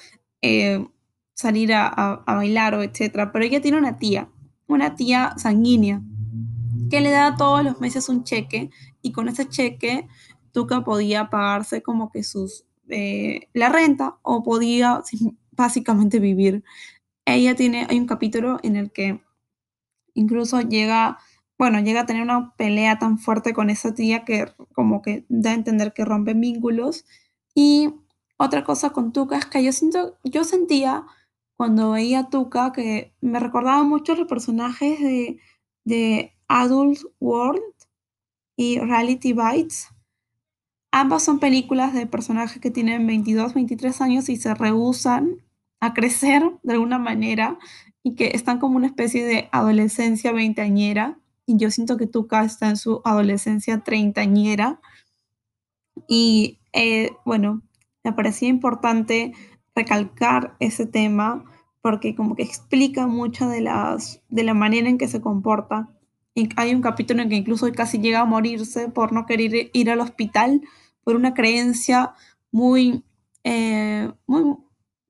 salir 1.34 1.74
a, 1.74 2.24
bailar 2.26 2.76
o 2.76 2.84
etcétera. 2.84 3.32
Pero 3.32 3.46
ella 3.46 3.62
tiene 3.62 3.78
una 3.78 3.98
tía, 3.98 4.30
una 4.68 4.96
tía 4.96 5.36
sanguínea, 5.38 6.02
que 6.96 7.02
le 7.02 7.12
da 7.12 7.36
todos 7.36 7.62
los 7.62 7.82
meses 7.82 8.08
un 8.08 8.24
cheque 8.24 8.70
y 9.02 9.12
con 9.12 9.28
ese 9.28 9.50
cheque 9.50 10.08
Tuca 10.54 10.86
podía 10.86 11.30
pagarse 11.30 11.82
como 11.82 12.10
que 12.10 12.24
sus 12.24 12.64
eh, 12.88 13.50
la 13.52 13.68
renta 13.68 14.18
o 14.22 14.44
podía 14.44 15.04
básicamente 15.52 16.20
vivir. 16.20 16.64
Ella 17.26 17.54
tiene, 17.54 17.86
hay 17.90 18.00
un 18.00 18.06
capítulo 18.06 18.60
en 18.64 18.78
el 18.78 18.94
que 18.94 19.22
incluso 20.14 20.62
llega 20.62 21.18
bueno, 21.58 21.82
llega 21.82 22.02
a 22.02 22.06
tener 22.06 22.24
una 22.24 22.54
pelea 22.56 22.98
tan 22.98 23.18
fuerte 23.18 23.54
con 23.54 23.70
esa 23.70 23.94
tía 23.94 24.24
que 24.24 24.54
como 24.74 25.02
que 25.02 25.26
da 25.28 25.52
a 25.52 25.56
entender 25.56 25.92
que 25.92 26.06
rompen 26.06 26.40
vínculos. 26.40 27.04
Y 27.54 27.94
otra 28.38 28.64
cosa 28.64 28.92
con 28.92 29.12
Tuca 29.12 29.38
es 29.38 29.46
que 29.48 29.64
yo 29.64 29.74
siento, 29.74 30.18
yo 30.24 30.46
sentía 30.46 31.06
cuando 31.58 31.92
veía 31.92 32.20
a 32.20 32.30
Tuca 32.30 32.72
que 32.72 33.14
me 33.20 33.40
recordaba 33.42 33.84
mucho 33.84 34.16
los 34.16 34.28
personajes 34.28 35.00
de, 35.02 35.40
de 35.84 36.35
Adult 36.48 37.00
World 37.20 37.62
y 38.56 38.80
Reality 38.80 39.34
Bites. 39.34 39.90
Ambas 40.92 41.24
son 41.24 41.40
películas 41.40 41.94
de 41.94 42.08
personajes 42.08 42.62
que 42.62 42.72
tienen 42.72 43.06
22, 43.06 43.54
23 43.54 44.02
años 44.02 44.30
y 44.30 44.38
se 44.38 44.54
rehusan 44.54 45.42
a 45.80 45.94
crecer 45.94 46.44
de 46.64 46.74
alguna 46.74 47.00
manera 47.00 47.58
y 48.02 48.16
que 48.16 48.32
están 48.34 48.60
como 48.60 48.78
una 48.78 48.88
especie 48.88 49.26
de 49.26 49.50
adolescencia 49.52 50.32
veinteañera 50.32 51.18
y 51.46 51.58
yo 51.58 51.70
siento 51.70 51.98
que 51.98 52.08
Tuca 52.08 52.44
está 52.44 52.70
en 52.70 52.78
su 52.78 53.02
adolescencia 53.04 53.84
treintañera 53.84 54.80
y 56.08 56.60
eh, 56.74 57.12
bueno, 57.26 57.62
me 58.04 58.14
parecía 58.14 58.50
importante 58.50 59.34
recalcar 59.76 60.56
ese 60.60 60.86
tema 60.86 61.46
porque 61.82 62.16
como 62.16 62.36
que 62.36 62.44
explica 62.44 63.08
mucho 63.08 63.48
de, 63.48 63.62
las, 63.62 64.22
de 64.30 64.44
la 64.44 64.54
manera 64.54 64.90
en 64.90 64.98
que 64.98 65.08
se 65.08 65.22
comporta. 65.22 65.90
Y 66.36 66.50
hay 66.58 66.76
un 66.76 66.82
capítulo 66.82 67.22
en 67.22 67.30
que 67.30 67.36
incluso 67.36 67.72
casi 67.72 67.98
llega 68.00 68.20
a 68.20 68.26
morirse 68.26 68.90
por 68.90 69.14
no 69.14 69.26
querer 69.26 69.72
ir 69.74 69.90
al 69.90 70.02
hospital 70.02 70.62
por 71.04 71.16
una 71.16 71.34
creencia 71.34 72.14
muy, 72.52 73.04
eh, 73.44 74.12
muy, 74.28 74.58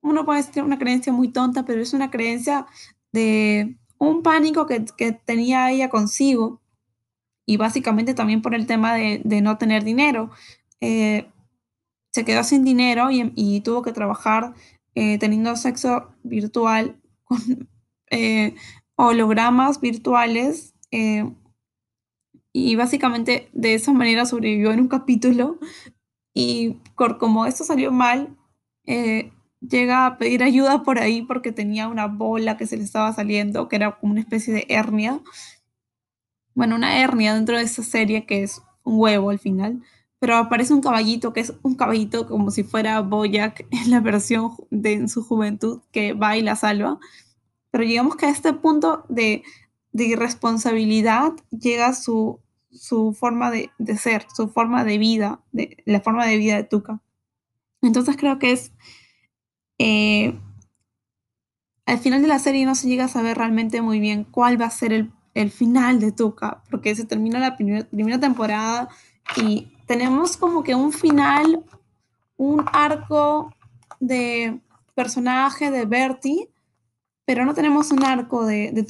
uno 0.02 0.24
puede 0.24 0.42
decir 0.42 0.62
una 0.62 0.78
creencia 0.78 1.12
muy 1.12 1.28
tonta, 1.28 1.64
pero 1.64 1.82
es 1.82 1.92
una 1.92 2.10
creencia 2.10 2.66
de 3.12 3.76
un 3.98 4.22
pánico 4.22 4.66
que, 4.66 4.80
tenía 5.24 5.70
ella 5.72 5.88
consigo 5.88 6.60
y 7.44 7.56
básicamente 7.56 8.14
también 8.14 8.42
por 8.42 8.54
el 8.54 8.66
tema 8.66 8.94
de, 8.94 9.20
no 9.42 9.58
tener 9.58 9.82
dinero. 9.82 10.30
Eh, 10.80 11.28
se 12.12 12.24
quedó 12.24 12.44
sin 12.44 12.64
dinero 12.64 13.08
y, 13.10 13.60
tuvo 13.62 13.82
que 13.82 13.92
trabajar 13.92 14.54
eh, 14.94 15.18
teniendo 15.18 15.56
sexo 15.56 16.14
virtual 16.22 17.00
con 17.24 17.68
eh, 18.10 18.54
hologramas 18.94 19.80
virtuales 19.80 20.75
y 20.90 22.76
básicamente 22.76 23.48
de 23.52 23.74
esa 23.74 23.92
manera 23.92 24.26
sobrevivió 24.26 24.72
en 24.72 24.80
un 24.80 24.88
capítulo 24.88 25.58
y 26.34 26.78
como 26.94 27.46
esto 27.46 27.64
salió 27.64 27.92
mal, 27.92 28.36
llega 29.60 30.06
a 30.06 30.18
pedir 30.18 30.42
ayuda 30.42 30.82
por 30.82 30.98
ahí 30.98 31.22
porque 31.22 31.52
tenía 31.52 31.88
una 31.88 32.06
bola 32.06 32.56
que 32.56 32.66
se 32.66 32.76
le 32.76 32.84
estaba 32.84 33.12
saliendo, 33.12 33.68
que 33.68 33.76
era 33.76 33.98
como 33.98 34.12
una 34.12 34.20
especie 34.20 34.52
de 34.52 34.66
hernia. 34.68 35.20
Bueno, 36.54 36.76
una 36.76 37.00
hernia 37.00 37.34
dentro 37.34 37.56
de 37.56 37.64
esa 37.64 37.82
serie 37.82 38.26
que 38.26 38.42
es 38.42 38.62
un 38.82 38.98
huevo 38.98 39.30
al 39.30 39.38
final, 39.38 39.82
pero 40.18 40.36
aparece 40.36 40.72
un 40.72 40.80
caballito 40.80 41.32
que 41.32 41.40
es 41.40 41.52
un 41.62 41.74
caballito 41.74 42.26
como 42.26 42.50
si 42.50 42.62
fuera 42.62 43.00
Boyac 43.00 43.66
en 43.70 43.90
la 43.90 44.00
versión 44.00 44.52
de 44.70 45.08
su 45.08 45.22
juventud 45.22 45.82
que 45.92 46.12
va 46.12 46.36
y 46.36 46.42
la 46.42 46.56
salva. 46.56 46.98
Pero 47.70 47.84
llegamos 47.84 48.16
a 48.22 48.30
este 48.30 48.52
punto 48.54 49.04
de, 49.08 49.42
de 49.96 50.04
irresponsabilidad 50.04 51.32
llega 51.50 51.94
su, 51.94 52.38
su 52.70 53.14
forma 53.14 53.50
de, 53.50 53.70
de, 53.78 53.96
ser, 53.96 54.26
su 54.34 54.48
forma 54.48 54.84
de 54.84 54.98
vida, 54.98 55.40
de, 55.52 55.78
la 55.86 56.00
forma 56.00 56.26
de 56.26 56.36
vida 56.36 56.56
de 56.56 56.64
Tuca. 56.64 57.00
Entonces 57.80 58.16
creo 58.18 58.38
que 58.38 58.52
es 58.52 58.72
eh, 59.78 60.38
al 61.86 61.98
final 61.98 62.20
de 62.20 62.28
la 62.28 62.38
serie 62.38 62.66
no 62.66 62.74
se 62.74 62.88
llega 62.88 63.04
a 63.06 63.08
saber 63.08 63.38
realmente 63.38 63.80
muy 63.80 64.00
bien 64.00 64.24
cuál 64.24 64.60
va 64.60 64.66
a 64.66 64.70
ser 64.70 64.92
el, 64.92 65.50
final 65.50 66.00
de 66.00 66.12
Tuca, 66.12 66.62
porque 66.70 66.94
se 66.94 67.04
termina 67.04 67.38
la 67.38 67.56
primera 67.56 68.20
temporada 68.20 68.88
y 69.36 69.68
tenemos 69.86 70.36
como 70.36 70.62
que 70.62 70.74
un 70.74 70.92
final, 70.92 71.62
un 72.38 72.64
arco 72.72 73.54
de 74.00 74.60
personaje 74.94 75.70
de 75.70 75.84
Bertie, 75.84 76.50
pero 77.26 77.44
no 77.44 77.54
tenemos 77.54 77.90
un 77.92 78.02
arco 78.04 78.46
de, 78.46 78.72
de. 78.72 78.86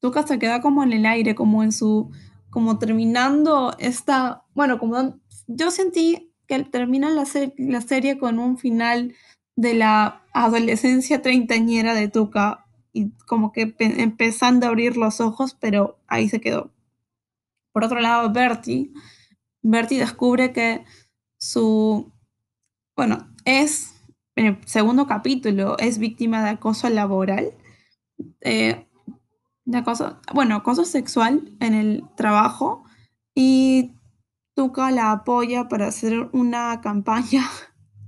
Tuca 0.00 0.26
se 0.26 0.38
queda 0.38 0.60
como 0.60 0.82
en 0.82 0.92
el 0.92 1.06
aire, 1.06 1.34
como 1.34 1.62
en 1.62 1.72
su, 1.72 2.10
como 2.50 2.78
terminando 2.78 3.74
esta, 3.78 4.44
bueno, 4.54 4.78
como 4.78 5.18
yo 5.46 5.70
sentí 5.70 6.32
que 6.46 6.62
termina 6.64 7.10
la, 7.10 7.24
la 7.58 7.80
serie 7.80 8.18
con 8.18 8.38
un 8.38 8.58
final 8.58 9.14
de 9.56 9.74
la 9.74 10.22
adolescencia 10.32 11.22
treintañera 11.22 11.94
de 11.94 12.08
Tuca 12.08 12.66
y 12.92 13.10
como 13.26 13.52
que 13.52 13.74
empezando 13.78 14.66
a 14.66 14.68
abrir 14.70 14.96
los 14.96 15.20
ojos, 15.20 15.56
pero 15.60 15.98
ahí 16.06 16.28
se 16.28 16.40
quedó. 16.40 16.70
Por 17.72 17.84
otro 17.84 18.00
lado, 18.00 18.32
Bertie, 18.32 18.90
Bertie 19.62 19.98
descubre 19.98 20.52
que 20.52 20.84
su, 21.38 22.10
bueno, 22.96 23.34
es, 23.44 23.94
en 24.34 24.46
el 24.46 24.58
segundo 24.66 25.06
capítulo, 25.06 25.76
es 25.78 25.98
víctima 25.98 26.42
de 26.42 26.50
acoso 26.50 26.88
laboral, 26.88 27.52
eh, 28.40 28.85
de 29.66 29.78
acoso, 29.78 30.18
bueno, 30.32 30.56
acoso 30.56 30.84
sexual 30.84 31.52
en 31.60 31.74
el 31.74 32.04
trabajo 32.16 32.84
y 33.34 33.92
Tuca 34.54 34.90
la 34.90 35.12
apoya 35.12 35.68
para 35.68 35.88
hacer 35.88 36.30
una 36.32 36.80
campaña 36.80 37.46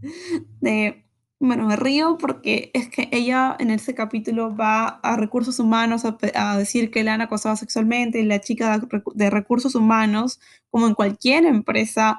de 0.61 1.05
bueno, 1.41 1.67
me 1.67 1.77
río 1.77 2.19
porque 2.19 2.71
es 2.75 2.88
que 2.88 3.09
ella 3.12 3.57
en 3.61 3.71
ese 3.71 3.95
capítulo 3.95 4.57
va 4.57 4.87
a 5.03 5.17
recursos 5.17 5.61
humanos 5.61 6.05
a, 6.05 6.59
decir 6.59 6.91
que 6.91 7.05
la 7.05 7.15
han 7.15 7.21
acosado 7.21 7.55
sexualmente 7.55 8.19
y 8.19 8.25
la 8.25 8.41
chica 8.41 8.81
de, 9.15 9.31
recursos 9.31 9.77
humanos, 9.77 10.41
como 10.71 10.88
en 10.88 10.95
cualquier 10.95 11.45
empresa 11.45 12.19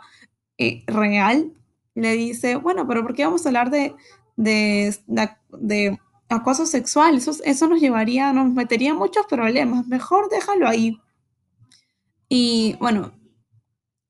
eh, 0.58 0.84
real, 0.88 1.52
le 1.96 2.14
dice, 2.14 2.56
bueno, 2.56 2.88
pero 2.88 3.04
¿por 3.04 3.14
qué 3.14 3.26
vamos 3.26 3.46
a 3.46 3.50
hablar 3.50 3.72
de, 3.72 3.94
de, 4.38 4.96
de, 5.08 6.00
acoso 6.30 6.66
sexual? 6.66 7.18
Eso, 7.18 7.68
nos 7.68 7.82
llevaría, 7.82 8.32
nos 8.34 8.54
metería 8.54 8.94
muchos 8.94 9.26
problemas, 9.28 9.88
mejor 9.88 10.30
déjalo 10.30 10.68
ahí. 10.68 11.02
Y 12.30 12.76
bueno, 12.80 13.12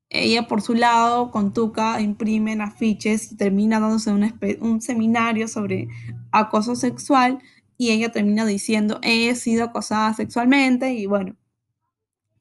ella 0.10 0.48
por 0.48 0.62
su 0.62 0.74
lado, 0.74 1.32
con 1.32 1.54
Tuca, 1.54 2.02
imprimen 2.02 2.62
afiches 2.62 3.32
y 3.32 3.38
termina 3.38 3.80
dándose 3.80 4.12
un, 4.12 4.82
seminario 4.82 5.48
sobre 5.48 5.88
acoso 6.32 6.76
sexual 6.76 7.40
y 7.78 7.92
ella 7.92 8.12
termina 8.12 8.46
diciendo, 8.46 9.00
he 9.04 9.34
sido 9.36 9.66
acosada 9.66 10.14
sexualmente 10.14 10.94
y 10.94 11.06
bueno, 11.06 11.36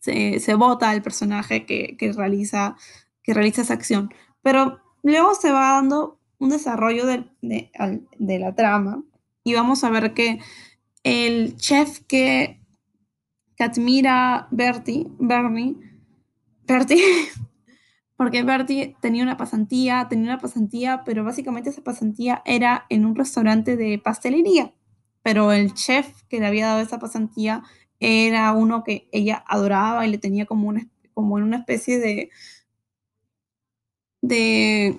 se, 0.01 0.55
vota 0.55 0.93
el 0.95 1.03
personaje 1.03 1.67
que, 1.67 1.97
realiza, 2.17 2.77
esa 3.25 3.75
acción. 3.75 4.13
Pero 4.43 4.81
luego 5.03 5.35
se 5.35 5.53
va 5.53 5.75
dando 5.75 6.19
un 6.39 6.51
desarrollo 6.51 7.07
de, 7.07 7.31
de, 7.43 8.39
la 8.39 8.55
trama 8.55 9.05
y 9.45 9.55
vamos 9.55 9.85
a 9.85 9.91
ver 9.91 10.15
que 10.15 10.41
el 11.03 11.57
chef 11.57 12.01
que, 12.01 12.61
que 13.57 13.65
admira 13.65 14.49
Bertie, 14.51 15.07
Bernie, 15.19 15.77
Bertie, 16.67 17.03
porque 18.17 18.43
Bertie 18.43 18.97
tenía 19.01 19.23
una 19.23 19.37
pasantía, 19.37 20.07
tenía 20.09 20.27
una 20.33 20.39
pasantía, 20.39 21.03
pero 21.05 21.25
básicamente 21.25 21.71
esa 21.71 21.83
pasantía 21.83 22.43
era 22.45 22.85
en 22.89 23.07
un 23.07 23.15
restaurante 23.15 23.77
de 23.77 23.99
pastelería. 23.99 24.75
Pero 25.23 25.53
el 25.53 25.75
chef 25.75 26.23
que 26.29 26.41
le 26.41 26.47
había 26.47 26.67
dado 26.67 26.81
esa 26.81 26.99
pasantía 26.99 27.63
era 28.01 28.53
uno 28.53 28.85
que 28.85 29.09
ella 29.13 29.45
adoraba 29.47 30.07
y 30.07 30.11
le 30.11 30.19
tenía 30.19 30.47
como, 30.47 30.69
una, 30.69 30.89
como 31.15 31.39
en 31.39 31.45
una 31.45 31.59
especie 31.59 31.99
de... 31.99 32.31
de 34.21 34.99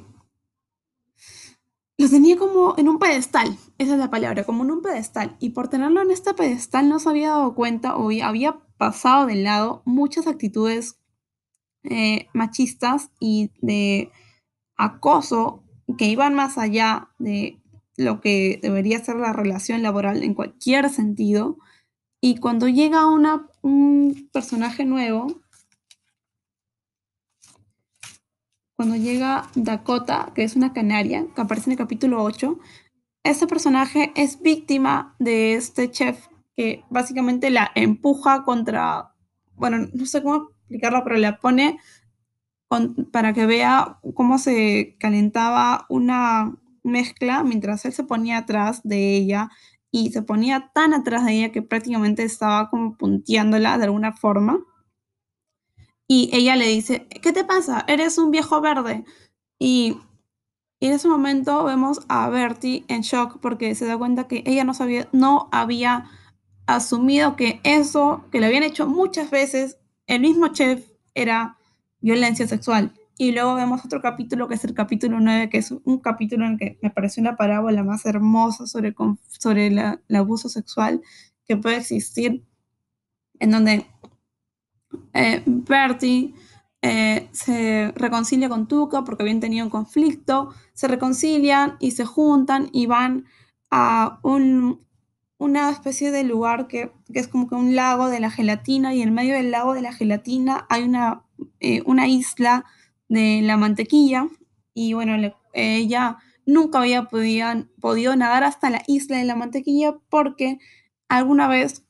lo 1.99 2.09
tenía 2.09 2.37
como 2.37 2.75
en 2.77 2.87
un 2.87 2.97
pedestal, 2.97 3.57
esa 3.77 3.93
es 3.93 3.99
la 3.99 4.09
palabra, 4.09 4.45
como 4.45 4.63
en 4.63 4.71
un 4.71 4.81
pedestal. 4.81 5.35
Y 5.41 5.49
por 5.49 5.67
tenerlo 5.67 6.01
en 6.01 6.11
este 6.11 6.33
pedestal 6.33 6.87
no 6.87 6.97
se 6.97 7.09
había 7.09 7.31
dado 7.31 7.53
cuenta 7.55 7.97
o 7.97 8.09
había 8.23 8.57
pasado 8.77 9.25
de 9.25 9.35
lado 9.35 9.81
muchas 9.83 10.25
actitudes 10.25 10.97
eh, 11.83 12.27
machistas 12.33 13.09
y 13.19 13.51
de 13.61 14.11
acoso 14.77 15.61
que 15.97 16.05
iban 16.05 16.35
más 16.35 16.57
allá 16.57 17.09
de 17.19 17.61
lo 17.97 18.21
que 18.21 18.59
debería 18.61 19.03
ser 19.03 19.17
la 19.17 19.33
relación 19.33 19.83
laboral 19.83 20.23
en 20.23 20.35
cualquier 20.35 20.89
sentido. 20.89 21.57
Y 22.21 22.37
cuando 22.37 22.69
llega 22.69 23.07
una, 23.07 23.45
un 23.61 24.29
personaje 24.31 24.85
nuevo, 24.85 25.41
cuando 28.79 28.95
llega 28.95 29.49
Dakota, 29.55 30.31
que 30.33 30.43
es 30.43 30.55
una 30.55 30.71
canaria, 30.71 31.25
que 31.35 31.41
aparece 31.41 31.69
en 31.69 31.73
el 31.73 31.77
capítulo 31.77 32.23
8, 32.23 32.57
este 33.25 33.45
personaje 33.45 34.13
es 34.15 34.41
víctima 34.41 35.17
de 35.19 35.55
este 35.55 35.91
chef 35.91 36.27
que 36.55 36.85
básicamente 36.89 37.49
la 37.49 37.71
empuja 37.75 38.45
contra, 38.45 39.15
bueno, 39.57 39.89
no 39.93 40.05
sé 40.05 40.23
cómo 40.23 40.51
explicarlo, 40.61 41.03
pero 41.03 41.17
la 41.17 41.39
pone 41.39 41.77
para 43.11 43.33
que 43.33 43.45
vea 43.45 43.99
cómo 44.15 44.37
se 44.37 44.95
calentaba 44.97 45.85
una 45.89 46.55
mezcla 46.81 47.43
mientras 47.43 47.83
él 47.83 47.91
se 47.91 48.05
ponía 48.05 48.37
atrás 48.37 48.79
de 48.85 49.17
ella 49.17 49.49
y 49.91 50.11
se 50.11 50.21
ponía 50.21 50.71
tan 50.73 50.93
atrás 50.93 51.25
de 51.25 51.33
ella 51.33 51.51
que 51.51 51.61
prácticamente 51.61 52.23
estaba 52.23 52.69
como 52.69 52.95
punteándola 52.95 53.77
de 53.77 53.83
alguna 53.83 54.13
forma. 54.13 54.61
Y 56.11 56.31
ella 56.33 56.55
le 56.55 56.65
dice, 56.65 57.07
¿qué 57.21 57.31
te 57.31 57.43
pasa? 57.43 57.85
Eres 57.87 58.17
un 58.17 58.31
viejo 58.31 58.59
verde. 58.61 59.05
Y, 59.59 59.95
en 60.79 60.93
ese 60.93 61.07
momento 61.07 61.65
vemos 61.65 61.99
a 62.07 62.29
Bertie 62.29 62.85
en 62.87 63.01
shock 63.01 63.39
porque 63.41 63.75
se 63.75 63.85
da 63.85 63.97
cuenta 63.97 64.27
que 64.27 64.43
ella 64.45 64.63
no, 64.63 64.73
sabía, 64.73 65.09
no 65.11 65.49
había 65.51 66.09
asumido 66.67 67.35
que 67.35 67.59
eso, 67.63 68.25
que 68.31 68.39
le 68.39 68.47
habían 68.47 68.63
hecho 68.63 68.87
muchas 68.87 69.29
veces, 69.29 69.77
el 70.07 70.21
mismo 70.21 70.47
chef 70.47 70.89
era 71.13 71.57
violencia 71.99 72.47
sexual. 72.47 72.93
Y 73.17 73.33
luego 73.33 73.55
vemos 73.55 73.83
otro 73.85 74.01
capítulo 74.01 74.47
que 74.47 74.55
es 74.55 74.63
el 74.63 74.73
capítulo 74.73 75.19
9, 75.19 75.49
que 75.49 75.57
es 75.57 75.71
un 75.71 75.99
capítulo 75.99 76.45
en 76.45 76.57
que 76.57 76.79
me 76.81 76.89
pareció 76.89 77.21
una 77.21 77.35
parábola 77.35 77.83
más 77.83 78.05
hermosa 78.05 78.65
sobre, 78.65 78.95
sobre 79.27 79.67
el 79.67 80.15
abuso 80.15 80.49
sexual 80.49 81.01
que 81.45 81.57
puede 81.57 81.77
existir, 81.77 82.45
en 83.39 83.51
donde 83.51 83.85
eh, 85.13 85.43
Bertie 85.45 86.33
eh, 86.81 87.27
se 87.31 87.91
reconcilia 87.95 88.47
con 88.47 88.67
Tuca 88.67 89.03
porque 89.03 89.23
habían 89.23 89.39
tenido 89.39 89.65
un 89.65 89.69
conflicto, 89.69 90.53
se 90.73 90.87
reconcilian 90.87 91.75
y 91.79 91.91
se 91.91 92.05
juntan 92.05 92.69
y 92.71 92.85
van 92.85 93.25
a 93.69 94.19
un, 94.23 94.85
una 95.37 95.69
especie 95.71 96.11
de 96.11 96.23
lugar 96.23 96.67
que, 96.67 96.91
es 97.13 97.27
como 97.27 97.49
que 97.49 97.55
un 97.55 97.75
lago 97.75 98.07
de 98.07 98.19
la 98.19 98.31
gelatina 98.31 98.93
y 98.93 99.01
en 99.01 99.13
medio 99.13 99.33
del 99.33 99.51
lago 99.51 99.73
de 99.73 99.81
la 99.81 99.93
gelatina 99.93 100.65
hay 100.69 100.83
una, 100.83 101.23
eh, 101.59 101.81
una 101.85 102.07
isla 102.07 102.65
de 103.09 103.41
la 103.43 103.57
mantequilla. 103.57 104.27
Y 104.73 104.93
bueno, 104.93 105.33
ella 105.53 106.17
nunca 106.45 106.79
había 106.79 107.03
podido, 107.05 107.47
podido 107.81 108.15
nadar 108.15 108.43
hasta 108.43 108.69
la 108.69 108.83
isla 108.87 109.17
de 109.17 109.25
la 109.25 109.35
mantequilla 109.35 109.95
porque 110.09 110.59
alguna 111.09 111.47
vez 111.47 111.83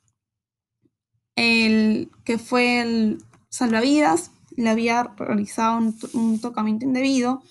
el 1.39 2.11
que 2.25 2.37
fue 2.37 2.81
el 2.81 3.23
salvavidas 3.49 4.31
le 4.57 4.69
había 4.69 5.03
realizado 5.17 5.79
un, 6.13 6.41
tocamiento 6.41 6.85
indebido 6.85 7.41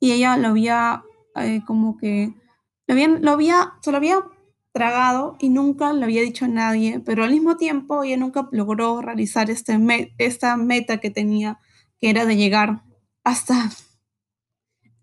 y 0.00 0.12
ella 0.12 0.36
lo 0.36 0.48
había 0.48 1.04
eh, 1.36 1.62
como 1.64 1.96
que 1.96 2.34
lo 2.88 2.94
había, 2.94 3.08
lo 3.08 3.30
había, 3.30 3.74
lo 3.84 4.32
tragado 4.72 5.36
y 5.38 5.48
nunca 5.48 5.92
le 5.92 6.04
había 6.04 6.22
dicho 6.22 6.44
a 6.44 6.48
nadie, 6.48 7.00
pero 7.00 7.24
al 7.24 7.30
mismo 7.30 7.56
tiempo 7.56 8.02
ella 8.02 8.16
nunca 8.16 8.48
logró 8.50 9.00
realizar 9.00 9.48
este 9.48 9.78
esta 10.18 10.56
meta 10.56 10.98
que 10.98 11.10
tenía, 11.10 11.58
que 11.98 12.10
era 12.10 12.26
de 12.26 12.36
llegar 12.36 12.82
hasta 13.24 13.70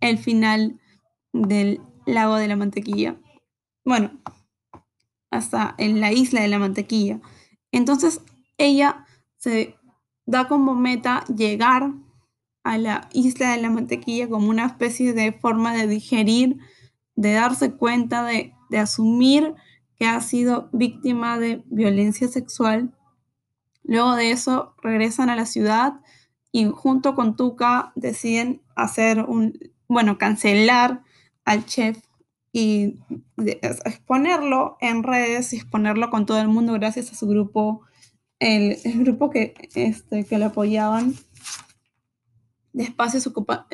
el 0.01 0.17
final 0.17 0.79
del 1.31 1.79
lago 2.05 2.35
de 2.35 2.47
la 2.49 2.57
mantequilla. 2.57 3.15
Bueno, 3.85 4.11
hasta 5.31 5.75
en 5.77 6.01
la 6.01 6.11
isla 6.11 6.41
de 6.41 6.49
la 6.49 6.59
mantequilla. 6.59 7.19
Entonces 7.71 8.21
ella 8.57 9.05
se 9.37 9.75
da 10.25 10.47
como 10.47 10.75
meta 10.75 11.23
llegar 11.25 11.93
a 12.63 12.77
la 12.77 13.09
isla 13.11 13.51
de 13.51 13.61
la 13.61 13.69
mantequilla 13.69 14.29
como 14.29 14.49
una 14.49 14.65
especie 14.65 15.13
de 15.13 15.33
forma 15.33 15.73
de 15.73 15.87
digerir, 15.87 16.59
de 17.15 17.33
darse 17.33 17.73
cuenta 17.73 18.23
de 18.23 18.53
de 18.73 18.79
asumir 18.79 19.53
que 19.95 20.07
ha 20.07 20.19
sido 20.19 20.67
víctima 20.73 21.37
de 21.37 21.63
violencia 21.67 22.27
sexual. 22.27 22.91
Luego 23.83 24.15
de 24.15 24.31
eso 24.31 24.73
regresan 24.81 25.29
a 25.29 25.35
la 25.35 25.45
ciudad 25.45 26.01
y 26.51 26.65
junto 26.65 27.13
con 27.13 27.35
Tuca 27.35 27.93
deciden 27.95 28.63
hacer 28.75 29.19
un, 29.19 29.59
bueno, 29.87 30.17
cancelar 30.17 31.03
al 31.45 31.65
chef 31.67 31.99
y 32.51 32.97
exponerlo 33.83 34.77
en 34.81 35.03
redes 35.03 35.53
y 35.53 35.57
exponerlo 35.57 36.09
con 36.09 36.25
todo 36.25 36.39
el 36.39 36.47
mundo 36.47 36.73
gracias 36.73 37.11
a 37.11 37.15
su 37.15 37.27
grupo, 37.27 37.81
el, 38.43 38.77
grupo 39.03 39.29
que, 39.29 39.53
este, 39.75 40.25
que 40.25 40.37
lo 40.37 40.47
apoyaban 40.47 41.15
de 42.73 42.83
espacios 42.83 43.31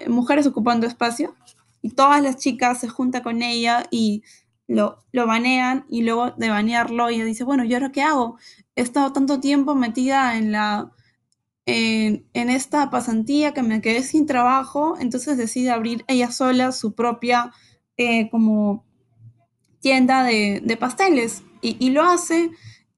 mujeres 0.08 0.45
ocupando 0.45 0.86
espacio 0.86 1.36
y 1.82 1.91
todas 1.91 2.21
las 2.21 2.38
chicas 2.38 2.79
se 2.79 2.89
juntan 2.89 3.23
con 3.23 3.41
ella 3.41 3.88
y 3.89 4.23
lo, 4.67 5.03
banean 5.13 5.86
y 5.89 6.03
luego 6.03 6.32
de 6.32 6.49
banearlo 6.49 7.08
ella 7.08 7.25
dice, 7.25 7.43
bueno, 7.43 7.63
¿yo 7.63 7.77
ahora 7.77 7.91
qué 7.91 8.03
hago? 8.03 8.38
He 8.75 8.82
estado 8.82 9.12
tanto 9.12 9.39
tiempo 9.39 9.75
metida 9.75 10.38
en 10.38 10.51
la... 10.51 10.91
En, 11.65 12.25
esta 12.34 12.89
pasantía 12.89 13.53
que 13.53 13.62
me 13.62 13.79
quedé 13.79 14.01
sin 14.01 14.25
trabajo, 14.25 14.97
entonces 14.99 15.38
decide 15.38 15.69
abrir 15.69 16.03
ella 16.08 16.32
sola 16.32 16.71
su 16.71 16.95
propia 16.95 17.51
eh, 17.95 18.27
como 18.32 18.86
tienda 19.79 20.23
de, 20.23 20.77
pasteles 20.79 21.43
y, 21.62 21.91
lo 21.91 22.03
hace 22.03 22.49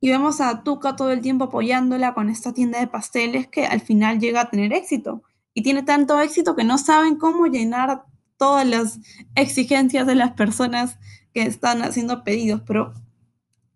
y 0.04 0.10
vemos 0.10 0.42
a 0.42 0.64
Tuca 0.64 0.96
todo 0.96 1.12
el 1.12 1.22
tiempo 1.22 1.46
apoyándola 1.46 2.16
con 2.16 2.30
esta 2.30 2.54
tienda 2.54 2.80
de 2.80 2.88
pasteles 2.88 3.48
que 3.48 3.68
al 3.68 3.82
final 3.82 4.20
llega 4.20 4.42
a 4.42 4.50
tener 4.50 4.74
éxito. 4.74 5.22
Y 5.54 5.62
tiene 5.62 5.84
tanto 5.84 6.20
éxito 6.20 6.56
que 6.56 6.64
no 6.64 6.80
saben 6.80 7.18
cómo 7.18 7.46
llenar 7.46 8.04
todas 8.38 8.68
las 8.68 9.00
exigencias 9.36 10.08
de 10.08 10.16
las 10.16 10.32
personas 10.32 10.98
que 11.36 11.44
están 11.44 11.84
haciendo 11.84 12.24
pedidos. 12.24 12.64
Pero, 12.66 12.94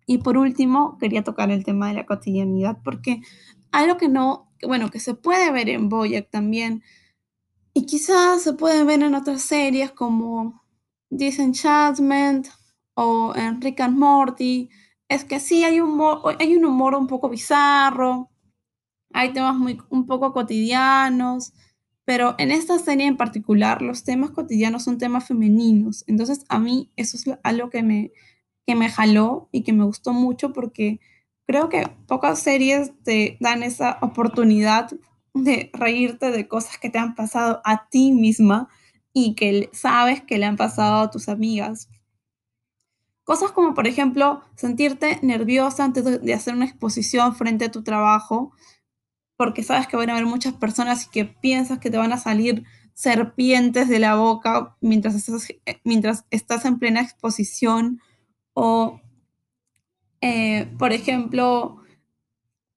y 0.08 0.18
por 0.18 0.40
último, 0.40 0.98
quería 0.98 1.24
tocar 1.24 1.52
el 1.52 1.64
tema 1.64 1.90
de 1.90 1.94
la 1.94 2.08
cotidianidad, 2.08 2.80
porque 2.84 3.22
algo 3.72 3.98
que 3.98 4.10
no, 4.10 4.52
bueno, 4.64 4.90
que 4.90 5.00
se 5.00 5.14
puede 5.14 5.52
ver 5.52 5.70
en 5.70 5.90
Boyack 5.90 6.32
también, 6.32 6.82
y 7.76 7.86
quizás 7.86 8.42
se 8.42 8.54
puede 8.54 8.84
ver 8.84 9.04
en 9.04 9.14
otras 9.14 9.44
series 9.44 9.92
como 9.92 10.64
Disenchantment 11.12 12.48
o 12.96 13.34
en 13.36 13.62
Rick 13.62 13.82
and 13.82 13.98
Morty, 14.00 14.70
es 15.10 15.24
que 15.24 15.39
sí 15.39 15.63
hay, 15.63 15.80
un 15.80 16.02
hay 16.39 16.56
un 16.56 16.65
humor 16.65 16.96
un 16.96 17.08
poco 17.08 17.30
bizarro, 17.30 18.30
hay 19.13 19.34
temas 19.34 19.56
muy, 19.56 19.80
un 19.89 20.06
poco 20.06 20.34
cotidianos, 20.34 21.54
pero 22.06 22.36
en 22.38 22.52
esta 22.52 22.80
serie 22.80 23.08
en 23.08 23.18
particular 23.18 23.82
los 23.82 24.04
temas 24.04 24.32
cotidianos 24.32 24.84
son 24.84 24.98
temas 24.98 25.28
femeninos. 25.28 26.04
Entonces 26.08 26.46
a 26.50 26.60
mí 26.60 26.91
eso 26.96 27.18
es 27.18 27.26
algo 27.44 27.70
que 27.70 27.84
me, 27.84 28.12
que 28.65 28.76
me 28.76 28.89
jaló 28.89 29.50
y 29.52 29.63
que 29.63 29.74
me 29.74 29.86
gustó 29.86 30.13
mucho 30.13 30.54
porque 30.54 31.00
creo 31.48 31.70
que 31.70 31.88
pocas 32.08 32.39
series 32.39 32.91
te 33.04 33.38
dan 33.39 33.63
esa 33.63 33.98
oportunidad 34.02 34.89
de 35.34 35.70
reírte 35.74 36.32
de 36.32 36.48
cosas 36.48 36.78
que 36.78 36.89
te 36.89 36.98
han 36.98 37.15
pasado 37.15 37.62
a 37.65 37.88
ti 37.89 38.12
misma 38.12 38.70
y 39.13 39.36
que 39.36 39.70
sabes 39.74 40.22
que 40.22 40.38
le 40.38 40.46
han 40.46 40.58
pasado 40.58 41.04
a 41.04 41.12
tus 41.12 41.30
amigas. 41.30 41.89
Cosas 43.26 43.52
como, 43.52 43.74
por 43.74 43.88
ejemplo, 43.88 44.44
sentirte 44.56 45.20
nerviosa 45.24 45.84
antes 45.84 46.22
de 46.22 46.34
hacer 46.34 46.54
una 46.54 46.66
exposición 46.66 47.36
frente 47.36 47.66
a 47.66 47.72
tu 47.72 47.84
trabajo, 47.84 48.54
porque 49.36 49.64
sabes 49.64 49.88
que 49.88 49.98
van 49.98 50.10
a 50.10 50.14
haber 50.14 50.28
muchas 50.28 50.54
personas 50.54 51.06
y 51.08 51.10
que 51.10 51.26
piensas 51.26 51.80
que 51.80 51.90
te 51.90 51.98
van 51.98 52.14
a 52.14 52.18
salir 52.18 52.64
serpientes 52.94 53.90
de 53.90 53.98
la 54.00 54.16
boca 54.16 54.78
mientras 54.80 55.16
estás, 55.16 55.50
eh, 55.50 55.82
mientras 55.84 56.26
estás 56.30 56.66
en 56.66 56.78
plena 56.78 57.02
exposición. 57.02 58.00
O, 58.54 59.02
eh, 60.22 60.72
por 60.78 60.94
ejemplo, 60.94 61.82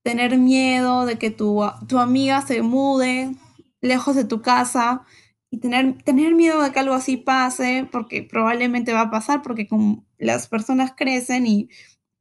tener 0.03 0.39
miedo 0.39 1.05
de 1.05 1.19
que 1.19 1.31
tu, 1.31 1.61
tu 1.87 1.99
amiga 1.99 2.41
se 2.41 2.63
mude 2.63 3.35
lejos 3.83 4.17
de 4.17 4.25
tu 4.25 4.41
casa 4.41 5.05
y 5.51 5.59
tener, 5.59 6.03
tener 6.03 6.35
miedo 6.35 6.63
de 6.63 6.73
que 6.73 6.79
algo 6.79 6.95
así 6.95 7.17
pase, 7.17 7.89
porque 7.91 8.23
probablemente 8.23 8.93
va 8.93 9.03
a 9.03 9.11
pasar, 9.11 9.43
porque 9.43 9.67
como 9.67 10.05
las 10.19 10.47
personas 10.47 10.93
crecen 10.97 11.47
y, 11.47 11.69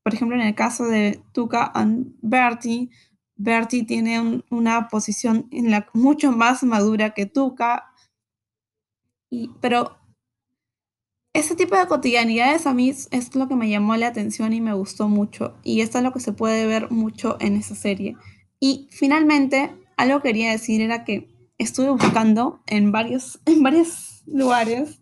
por 0.04 0.14
ejemplo, 0.14 0.38
en 0.38 0.48
el 0.48 0.56
caso 0.56 0.86
de 0.86 1.22
Tuca 1.34 1.74
y 1.76 2.14
Bertie, 2.22 2.90
Bertie 3.36 3.84
tiene 3.84 4.44
una 4.50 4.88
posición 4.88 5.50
mucho 5.94 6.32
más 6.32 6.64
madura 6.64 7.14
que 7.14 7.26
Tuca, 7.26 7.92
y, 9.30 9.52
pero 9.60 9.98
ese 11.34 11.56
tipo 11.56 11.76
de 11.76 11.86
cotidianidades 11.88 12.66
a 12.66 12.74
mí 12.74 12.90
es 12.90 13.36
lo 13.36 13.48
que 13.48 13.56
me 13.56 13.70
llamó 13.70 13.96
la 13.98 14.08
atención 14.08 14.54
y 14.54 14.62
me 14.62 14.74
gustó 14.74 15.10
mucho, 15.10 15.58
y 15.64 15.82
esto 15.82 15.98
es 15.98 16.04
lo 16.04 16.14
que 16.14 16.22
se 16.22 16.32
puede 16.32 16.66
ver 16.66 16.90
mucho 16.92 17.38
en 17.42 17.58
esa 17.58 17.76
serie. 17.76 18.16
Y 18.60 18.88
finalmente, 18.90 19.76
algo 19.98 20.22
que 20.22 20.30
quería 20.30 20.52
decir 20.52 20.82
era 20.82 21.04
que 21.04 21.37
estuve 21.58 21.90
buscando 21.90 22.62
en 22.68 22.92
varios, 22.92 23.40
en 23.46 23.64
varios 23.64 24.24
lugares. 24.26 25.00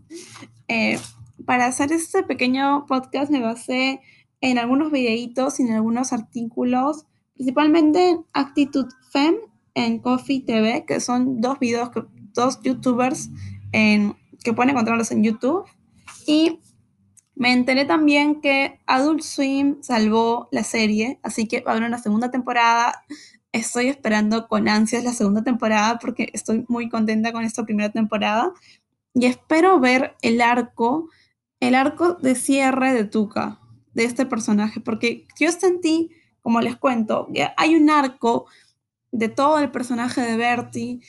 Eh, 0.68 1.00
para 1.46 1.66
hacer 1.66 1.92
este 1.92 2.24
pequeño 2.24 2.86
podcast 2.88 3.32
me 3.32 3.42
basé 3.42 4.02
en 4.42 4.58
algunos 4.58 4.92
videitos 4.92 5.60
y 5.60 5.64
en 5.64 5.74
algunos 5.74 6.14
artículos, 6.14 7.06
principalmente 7.36 8.10
en 8.10 8.26
Actitud 8.34 8.88
Fem 9.12 9.36
en 9.74 10.00
Coffee 10.00 10.42
TV, 10.42 10.86
que 10.86 11.00
son 11.00 11.42
dos 11.42 11.60
videos, 11.60 11.90
que, 11.92 12.04
dos 12.34 12.60
youtubers 12.64 13.30
en, 13.72 14.16
que 14.44 14.54
pueden 14.54 14.72
encontrarlos 14.72 15.12
en 15.12 15.24
YouTube. 15.24 15.66
Y 16.26 16.60
me 17.36 17.52
enteré 17.52 17.86
también 17.86 18.40
que 18.40 18.80
Adult 18.88 19.22
Swim 19.22 19.78
salvó 19.82 20.48
la 20.52 20.64
serie, 20.64 21.20
así 21.22 21.48
que 21.48 21.62
va 21.62 21.72
a 21.72 21.76
haber 21.76 21.88
una 21.88 21.98
segunda 21.98 22.32
temporada 22.32 23.04
estoy 23.56 23.88
esperando 23.88 24.48
con 24.48 24.68
ansias 24.68 25.04
la 25.04 25.14
segunda 25.14 25.44
temporada 25.44 25.98
porque 25.98 26.30
estoy 26.34 26.66
muy 26.68 26.90
contenta 26.90 27.32
con 27.32 27.44
esta 27.44 27.64
primera 27.64 27.90
temporada. 27.90 28.52
Y 29.14 29.26
espero 29.28 29.80
ver 29.80 30.16
el 30.22 30.42
arco, 30.42 31.10
el 31.62 31.74
arco 31.76 32.16
de 32.16 32.36
cierre 32.36 32.94
de 32.94 33.06
Tuca, 33.06 33.62
de 33.94 34.04
este 34.04 34.26
personaje, 34.26 34.82
porque 34.82 35.26
yo 35.40 35.52
sentí, 35.54 36.12
como 36.42 36.60
les 36.60 36.76
cuento, 36.76 37.30
que 37.34 37.48
hay 37.56 37.76
un 37.76 37.90
arco 37.90 38.46
de 39.12 39.30
todo 39.30 39.60
el 39.60 39.72
personaje 39.72 40.20
de 40.22 40.36
Bertie 40.36 41.00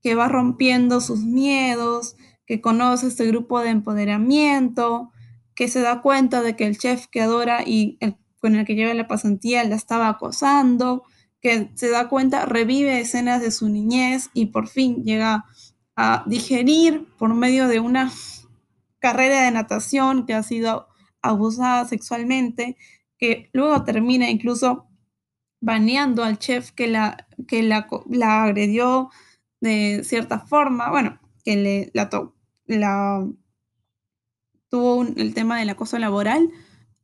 que 0.00 0.14
va 0.14 0.28
rompiendo 0.28 1.02
sus 1.02 1.20
miedos, 1.20 2.16
que 2.46 2.62
conoce 2.62 3.06
este 3.06 3.26
grupo 3.26 3.60
de 3.60 3.68
empoderamiento, 3.68 5.12
que 5.54 5.68
se 5.68 5.82
da 5.82 6.00
cuenta 6.00 6.40
de 6.40 6.56
que 6.56 6.66
el 6.66 6.78
chef 6.78 7.06
que 7.08 7.20
adora 7.20 7.62
y 7.66 7.98
con 8.40 8.56
el 8.56 8.64
que 8.64 8.74
lleva 8.74 8.94
la 8.94 9.06
pasantía 9.06 9.62
la 9.64 9.76
estaba 9.76 10.08
acosando, 10.08 11.04
que 11.42 11.70
se 11.74 11.90
da 11.90 12.08
cuenta, 12.08 12.46
revive 12.46 13.00
escenas 13.00 13.42
de 13.42 13.50
su 13.50 13.68
niñez 13.68 14.30
y 14.32 14.46
por 14.46 14.68
fin 14.68 15.02
llega 15.02 15.44
a 15.96 16.24
digerir 16.26 17.06
por 17.18 17.34
medio 17.34 17.68
de 17.68 17.80
una 17.80 18.10
carrera 19.00 19.42
de 19.42 19.50
natación 19.50 20.24
que 20.24 20.34
ha 20.34 20.44
sido 20.44 20.86
abusada 21.20 21.84
sexualmente, 21.86 22.76
que 23.18 23.50
luego 23.52 23.82
termina 23.84 24.30
incluso 24.30 24.86
baneando 25.60 26.22
al 26.22 26.38
chef 26.38 26.70
que 26.70 26.86
la, 26.86 27.26
que 27.48 27.62
la, 27.62 27.88
agredió 28.42 29.10
de 29.60 30.02
cierta 30.04 30.40
forma, 30.40 30.90
bueno, 30.90 31.20
que 31.44 31.56
le, 31.56 31.90
la, 31.92 32.08
tuvo 34.68 35.02
el 35.02 35.34
tema 35.34 35.58
del 35.58 35.70
acoso 35.70 35.98
laboral, 35.98 36.48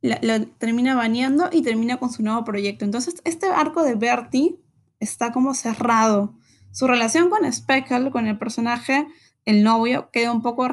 la, 0.01 0.45
termina 0.57 0.95
baneando 0.95 1.49
y 1.51 1.61
termina 1.61 1.97
con 1.97 2.11
su 2.11 2.23
nuevo 2.23 2.43
proyecto. 2.43 2.85
Entonces, 2.85 3.21
este 3.25 3.47
arco 3.47 3.83
de 3.83 3.95
Bertie 3.95 4.59
está 4.99 5.31
como 5.31 5.53
cerrado. 5.53 6.35
Su 6.71 6.87
relación 6.87 7.29
con 7.29 7.51
Speckle, 7.51 8.11
con 8.11 8.27
el 8.27 8.37
personaje, 8.37 9.07
el 9.45 9.63
novio, 9.63 10.09
queda 10.11 10.31
un 10.31 10.41
poco 10.41 10.67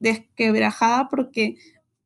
desquebrajada 0.00 1.08
porque 1.08 1.56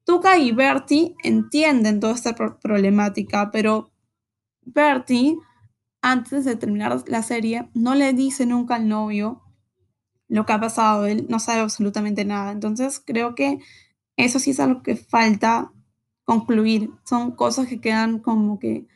Tuca 0.05 0.39
y 0.39 0.53
Bertie 0.53 1.15
entienden 1.23 2.01
toda 2.01 2.15
esta 2.15 2.35
problemática, 2.35 3.51
pero 3.51 3.93
Bertie, 4.63 5.37
antes 6.03 6.45
de 6.45 6.57
terminar 6.57 7.05
la 7.07 7.23
serie, 7.23 7.71
no 7.75 7.95
le 7.95 8.13
dice 8.13 8.47
nunca 8.47 8.77
al 8.77 8.89
novio 8.89 9.43
lo 10.29 10.47
que 10.47 10.53
ha 10.53 10.61
pasado. 10.61 11.07
Él 11.07 11.27
no 11.29 11.39
sabe 11.39 11.61
absolutamente 11.61 12.25
nada. 12.25 12.53
Entonces, 12.53 13.03
creo 13.05 13.35
que 13.35 13.59
eso 14.17 14.39
sí 14.39 14.51
es 14.51 14.61
algo 14.61 14.83
que 14.83 14.97
falta 14.97 15.73
concluir. 16.31 16.91
Son 17.03 17.33
cosas 17.33 17.67
que 17.67 17.81
quedan 17.81 18.21
como 18.21 18.61
que... 18.61 18.87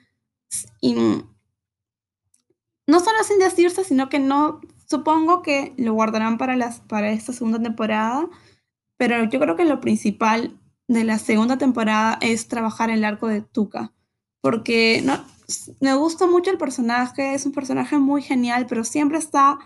no 2.86 3.00
solo 3.00 3.24
sin 3.24 3.40
decirse, 3.40 3.82
sino 3.82 4.08
que 4.08 4.20
no... 4.20 4.60
Supongo 4.86 5.42
que 5.42 5.74
lo 5.76 5.94
guardarán 5.94 6.38
para, 6.38 6.54
las, 6.56 6.80
para 6.80 7.10
esta 7.10 7.32
segunda 7.32 7.60
temporada, 7.60 8.28
pero 8.96 9.24
yo 9.24 9.40
creo 9.40 9.56
que 9.56 9.64
lo 9.64 9.80
principal 9.80 10.60
de 10.86 11.02
la 11.04 11.18
segunda 11.18 11.56
temporada 11.58 12.18
es 12.20 12.46
trabajar 12.46 12.90
el 12.90 13.04
arco 13.04 13.26
de 13.26 13.40
Tuca, 13.40 13.92
porque 14.42 15.02
no, 15.02 15.18
me 15.80 15.94
gusta 15.94 16.26
mucho 16.26 16.50
el 16.50 16.58
personaje, 16.58 17.34
es 17.34 17.46
un 17.46 17.52
personaje 17.52 17.96
muy 17.98 18.20
genial, 18.22 18.66
pero 18.68 18.84
siempre 18.84 19.18
está, 19.18 19.58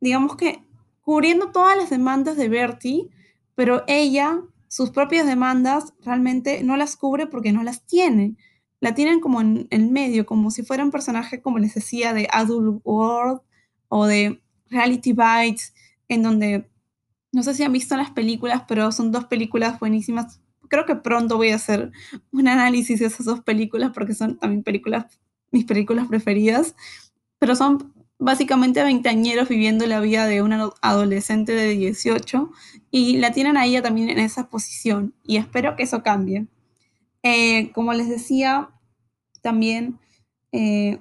digamos 0.00 0.36
que, 0.36 0.64
cubriendo 1.02 1.52
todas 1.52 1.76
las 1.76 1.90
demandas 1.90 2.38
de 2.38 2.48
Bertie, 2.48 3.10
pero 3.54 3.84
ella 3.86 4.40
sus 4.68 4.90
propias 4.90 5.26
demandas 5.26 5.94
realmente 6.04 6.62
no 6.62 6.76
las 6.76 6.96
cubre 6.96 7.26
porque 7.26 7.52
no 7.52 7.62
las 7.62 7.86
tiene. 7.86 8.36
La 8.80 8.94
tienen 8.94 9.20
como 9.20 9.40
en 9.40 9.68
el 9.70 9.90
medio, 9.90 10.26
como 10.26 10.50
si 10.50 10.62
fuera 10.62 10.84
un 10.84 10.90
personaje, 10.90 11.40
como 11.40 11.58
les 11.58 11.74
decía, 11.74 12.12
de 12.12 12.28
Adult 12.30 12.80
World 12.84 13.40
o 13.88 14.06
de 14.06 14.42
Reality 14.68 15.12
Bites, 15.12 15.74
en 16.08 16.22
donde 16.22 16.68
no 17.32 17.42
sé 17.42 17.54
si 17.54 17.62
han 17.62 17.72
visto 17.72 17.96
las 17.96 18.10
películas, 18.10 18.62
pero 18.66 18.90
son 18.92 19.12
dos 19.12 19.26
películas 19.26 19.78
buenísimas. 19.78 20.40
Creo 20.68 20.86
que 20.86 20.96
pronto 20.96 21.36
voy 21.36 21.50
a 21.50 21.56
hacer 21.56 21.92
un 22.32 22.48
análisis 22.48 23.00
de 23.00 23.06
esas 23.06 23.26
dos 23.26 23.40
películas 23.40 23.92
porque 23.94 24.14
son 24.14 24.38
también 24.38 24.62
películas, 24.62 25.06
mis 25.50 25.64
películas 25.64 26.08
preferidas, 26.08 26.74
pero 27.38 27.54
son 27.54 27.92
básicamente 28.18 28.82
veinteañeros 28.82 29.48
viviendo 29.48 29.86
la 29.86 30.00
vida 30.00 30.26
de 30.26 30.42
una 30.42 30.70
adolescente 30.80 31.52
de 31.52 31.68
18 31.68 32.50
y 32.90 33.18
la 33.18 33.32
tienen 33.32 33.56
a 33.56 33.66
ella 33.66 33.82
también 33.82 34.08
en 34.08 34.18
esa 34.18 34.48
posición 34.48 35.14
y 35.22 35.36
espero 35.36 35.76
que 35.76 35.82
eso 35.84 36.02
cambie. 36.02 36.46
Eh, 37.22 37.72
como 37.72 37.92
les 37.92 38.08
decía, 38.08 38.70
también 39.42 39.98
eh, 40.52 41.00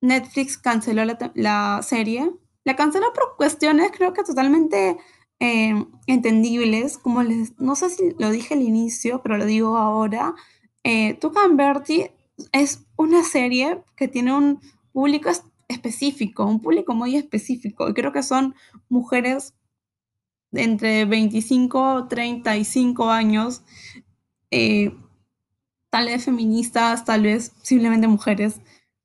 Netflix 0.00 0.58
canceló 0.58 1.02
la, 1.04 1.80
serie. 1.82 2.30
La 2.64 2.76
canceló 2.76 3.12
por 3.12 3.36
cuestiones 3.36 3.90
creo 3.92 4.12
que 4.12 4.24
totalmente 4.24 4.96
eh, 5.38 5.84
entendibles, 6.06 6.98
como 6.98 7.22
les, 7.22 7.58
no 7.58 7.76
sé 7.76 7.90
si 7.90 8.14
lo 8.18 8.30
dije 8.30 8.54
al 8.54 8.62
inicio, 8.62 9.22
pero 9.22 9.38
lo 9.38 9.46
digo 9.46 9.76
ahora, 9.76 10.34
eh, 10.84 11.14
Tuca 11.14 11.40
Bertie 11.48 12.12
es 12.52 12.86
una 12.96 13.22
serie 13.22 13.82
que 13.96 14.08
tiene 14.08 14.34
un 14.34 14.60
público 14.92 15.30
específico, 15.70 16.44
un 16.46 16.60
público 16.60 16.94
muy 16.94 17.16
específico, 17.16 17.88
y 17.88 17.94
creo 17.94 18.12
que 18.12 18.22
son 18.22 18.54
mujeres 18.88 19.54
de 20.50 20.62
entre 20.64 21.04
25 21.04 22.08
35 22.08 23.10
años, 23.10 23.62
eh, 24.50 24.92
tal 25.90 26.06
vez 26.06 26.24
feministas, 26.24 27.04
tal 27.04 27.22
vez 27.22 27.52
simplemente 27.62 28.08
mujeres, 28.08 28.60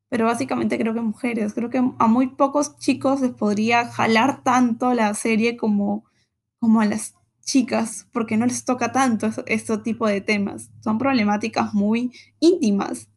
pero 0.09 0.25
básicamente 0.25 0.77
creo 0.77 0.93
que 0.93 1.01
mujeres. 1.01 1.53
Creo 1.53 1.69
que 1.69 1.77
a 1.77 2.07
muy 2.07 2.27
pocos 2.27 2.77
chicos 2.77 3.21
les 3.21 3.31
podría 3.31 3.85
jalar 3.85 4.43
tanto 4.43 4.93
la 4.93 5.13
serie 5.13 5.57
como, 5.57 6.05
como 6.59 6.81
a 6.81 6.85
las 6.85 7.15
chicas, 7.43 8.07
porque 8.11 8.37
no 8.37 8.45
les 8.45 8.65
toca 8.65 8.91
tanto 8.91 9.29
este 9.45 9.77
tipo 9.79 10.07
de 10.07 10.21
temas. 10.21 10.71
Son 10.81 10.97
problemáticas 10.97 11.73
muy 11.73 12.11
íntimas. 12.39 13.09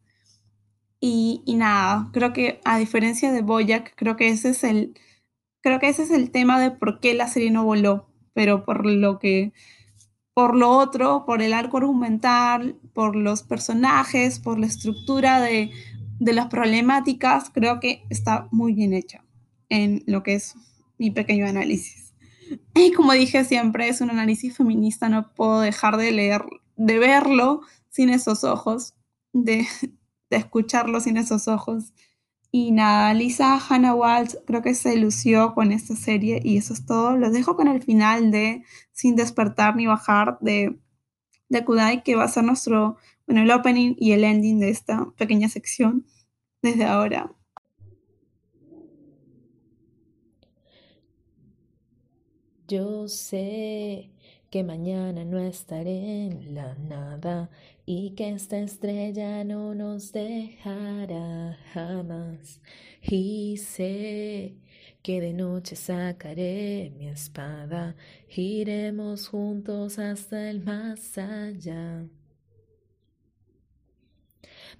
Y, 1.01 1.41
y, 1.45 1.55
nada, 1.55 2.09
creo 2.11 2.33
que 2.33 2.59
a 2.65 2.77
diferencia 2.77 3.31
de 3.31 3.41
Boyack, 3.41 3.93
creo 3.95 4.17
que 4.17 4.29
ese 4.29 4.49
es 4.49 4.63
el 4.63 4.93
creo 5.61 5.79
que 5.79 5.89
ese 5.89 6.03
es 6.03 6.11
el 6.11 6.31
tema 6.31 6.59
de 6.59 6.71
por 6.71 6.99
qué 6.99 7.13
la 7.13 7.27
serie 7.27 7.51
no 7.51 7.63
voló, 7.63 8.09
pero 8.33 8.65
por 8.65 8.85
lo 8.85 9.19
que 9.19 9.53
por 10.33 10.55
lo 10.55 10.69
otro, 10.71 11.25
por 11.25 11.41
el 11.41 11.53
arco 11.53 11.77
argumental, 11.77 12.77
por 12.93 13.15
los 13.15 13.43
personajes, 13.43 14.39
por 14.39 14.57
la 14.57 14.67
estructura 14.67 15.41
de, 15.41 15.69
de 16.19 16.33
las 16.33 16.47
problemáticas, 16.47 17.49
creo 17.49 17.81
que 17.81 18.03
está 18.09 18.47
muy 18.51 18.73
bien 18.73 18.93
hecha 18.93 19.25
en 19.67 20.01
lo 20.07 20.23
que 20.23 20.35
es 20.35 20.55
mi 20.97 21.11
pequeño 21.11 21.45
análisis. 21.45 22.13
Y 22.73 22.93
como 22.93 23.11
dije 23.13 23.43
siempre, 23.43 23.89
es 23.89 24.01
un 24.01 24.09
análisis 24.09 24.57
feminista, 24.57 25.07
no 25.07 25.31
puedo 25.35 25.59
dejar 25.59 25.97
de 25.97 26.11
leer, 26.11 26.41
de 26.77 26.97
verlo 26.97 27.61
sin 27.89 28.09
esos 28.09 28.43
ojos, 28.43 28.95
de, 29.33 29.67
de 30.29 30.37
escucharlo 30.37 30.99
sin 30.99 31.17
esos 31.17 31.47
ojos. 31.47 31.93
Y 32.51 32.71
nada, 32.71 33.13
Lisa 33.13 33.59
Hannah 33.59 33.93
Waltz 33.93 34.37
creo 34.47 34.61
que 34.61 34.73
se 34.73 34.95
lució 34.97 35.53
con 35.53 35.71
esta 35.71 35.95
serie 35.95 36.41
y 36.43 36.57
eso 36.57 36.73
es 36.73 36.85
todo. 36.85 37.15
Los 37.17 37.31
dejo 37.31 37.55
con 37.55 37.67
el 37.67 37.81
final 37.83 38.31
de 38.31 38.63
Sin 38.91 39.15
despertar 39.15 39.75
ni 39.75 39.85
bajar 39.85 40.37
de, 40.41 40.79
de 41.49 41.65
Kudai, 41.65 42.03
que 42.03 42.15
va 42.15 42.23
a 42.25 42.27
ser 42.27 42.43
nuestro 42.43 42.97
bueno, 43.29 43.43
el 43.43 43.51
opening 43.51 43.95
y 43.99 44.13
el 44.13 44.23
ending 44.23 44.59
de 44.59 44.69
esta 44.69 45.13
pequeña 45.15 45.49
sección 45.49 46.07
desde 46.63 46.85
ahora. 46.85 47.31
Yo 52.67 53.07
sé 53.07 54.09
que 54.49 54.63
mañana 54.63 55.25
no 55.25 55.37
estaré 55.37 56.25
en 56.25 56.55
la 56.55 56.73
nada 56.75 57.51
y 57.91 58.11
que 58.11 58.29
esta 58.29 58.59
estrella 58.59 59.43
no 59.43 59.73
nos 59.73 60.11
dejará 60.11 61.57
jamás. 61.73 62.61
Y 63.01 63.57
sé 63.57 64.53
que 65.01 65.19
de 65.19 65.33
noche 65.33 65.75
sacaré 65.75 66.93
mi 66.95 67.07
espada, 67.07 67.95
iremos 68.29 69.27
juntos 69.27 69.97
hasta 69.97 70.51
el 70.51 70.63
más 70.63 71.17
allá. 71.17 72.05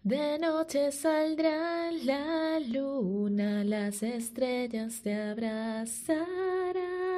De 0.04 0.38
noche 0.38 0.91
saldrá 0.91 1.91
la 1.91 2.60
luna, 2.60 3.63
las 3.63 4.04
estrellas 4.04 5.02
te 5.02 5.15
abrazarán. 5.15 7.09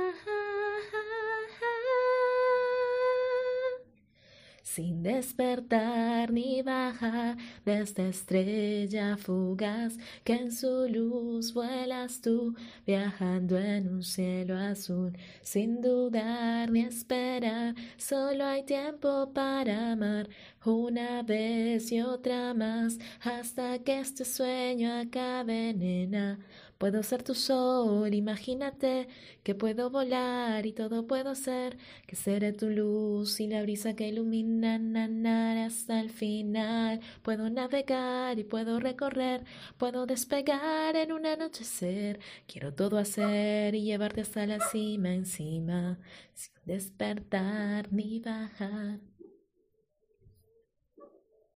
Sin 4.73 5.03
despertar 5.03 6.31
ni 6.31 6.61
bajar 6.61 7.35
de 7.65 7.81
esta 7.81 8.07
estrella 8.07 9.17
fugaz 9.17 9.97
que 10.23 10.31
en 10.31 10.49
su 10.53 10.87
luz 10.87 11.53
vuelas 11.53 12.21
tú, 12.21 12.55
viajando 12.85 13.57
en 13.59 13.89
un 13.89 14.01
cielo 14.01 14.57
azul, 14.57 15.11
sin 15.41 15.81
dudar 15.81 16.71
ni 16.71 16.83
esperar, 16.83 17.75
solo 17.97 18.45
hay 18.45 18.63
tiempo 18.63 19.33
para 19.33 19.91
amar 19.91 20.29
una 20.63 21.21
vez 21.21 21.91
y 21.91 21.99
otra 21.99 22.53
más, 22.53 22.97
hasta 23.19 23.77
que 23.79 23.99
este 23.99 24.23
sueño 24.23 24.93
acabe, 25.01 25.73
nena. 25.73 26.39
Puedo 26.81 27.03
ser 27.03 27.21
tu 27.21 27.35
sol, 27.35 28.11
imagínate 28.11 29.07
que 29.43 29.53
puedo 29.53 29.91
volar 29.91 30.65
y 30.65 30.73
todo 30.73 31.05
puedo 31.05 31.35
ser, 31.35 31.77
que 32.07 32.15
seré 32.15 32.53
tu 32.53 32.71
luz 32.71 33.39
y 33.39 33.45
la 33.45 33.61
brisa 33.61 33.95
que 33.95 34.07
ilumina 34.07 34.79
hasta 35.63 35.99
el 36.01 36.09
final. 36.09 36.99
Puedo 37.21 37.51
navegar 37.51 38.39
y 38.39 38.43
puedo 38.43 38.79
recorrer, 38.79 39.45
puedo 39.77 40.07
despegar 40.07 40.95
en 40.95 41.11
un 41.11 41.27
anochecer. 41.27 42.19
Quiero 42.47 42.73
todo 42.73 42.97
hacer 42.97 43.75
y 43.75 43.83
llevarte 43.83 44.21
hasta 44.21 44.47
la 44.47 44.59
cima 44.71 45.13
encima, 45.13 45.99
sin 46.33 46.55
despertar 46.65 47.93
ni 47.93 48.19
bajar. 48.19 49.10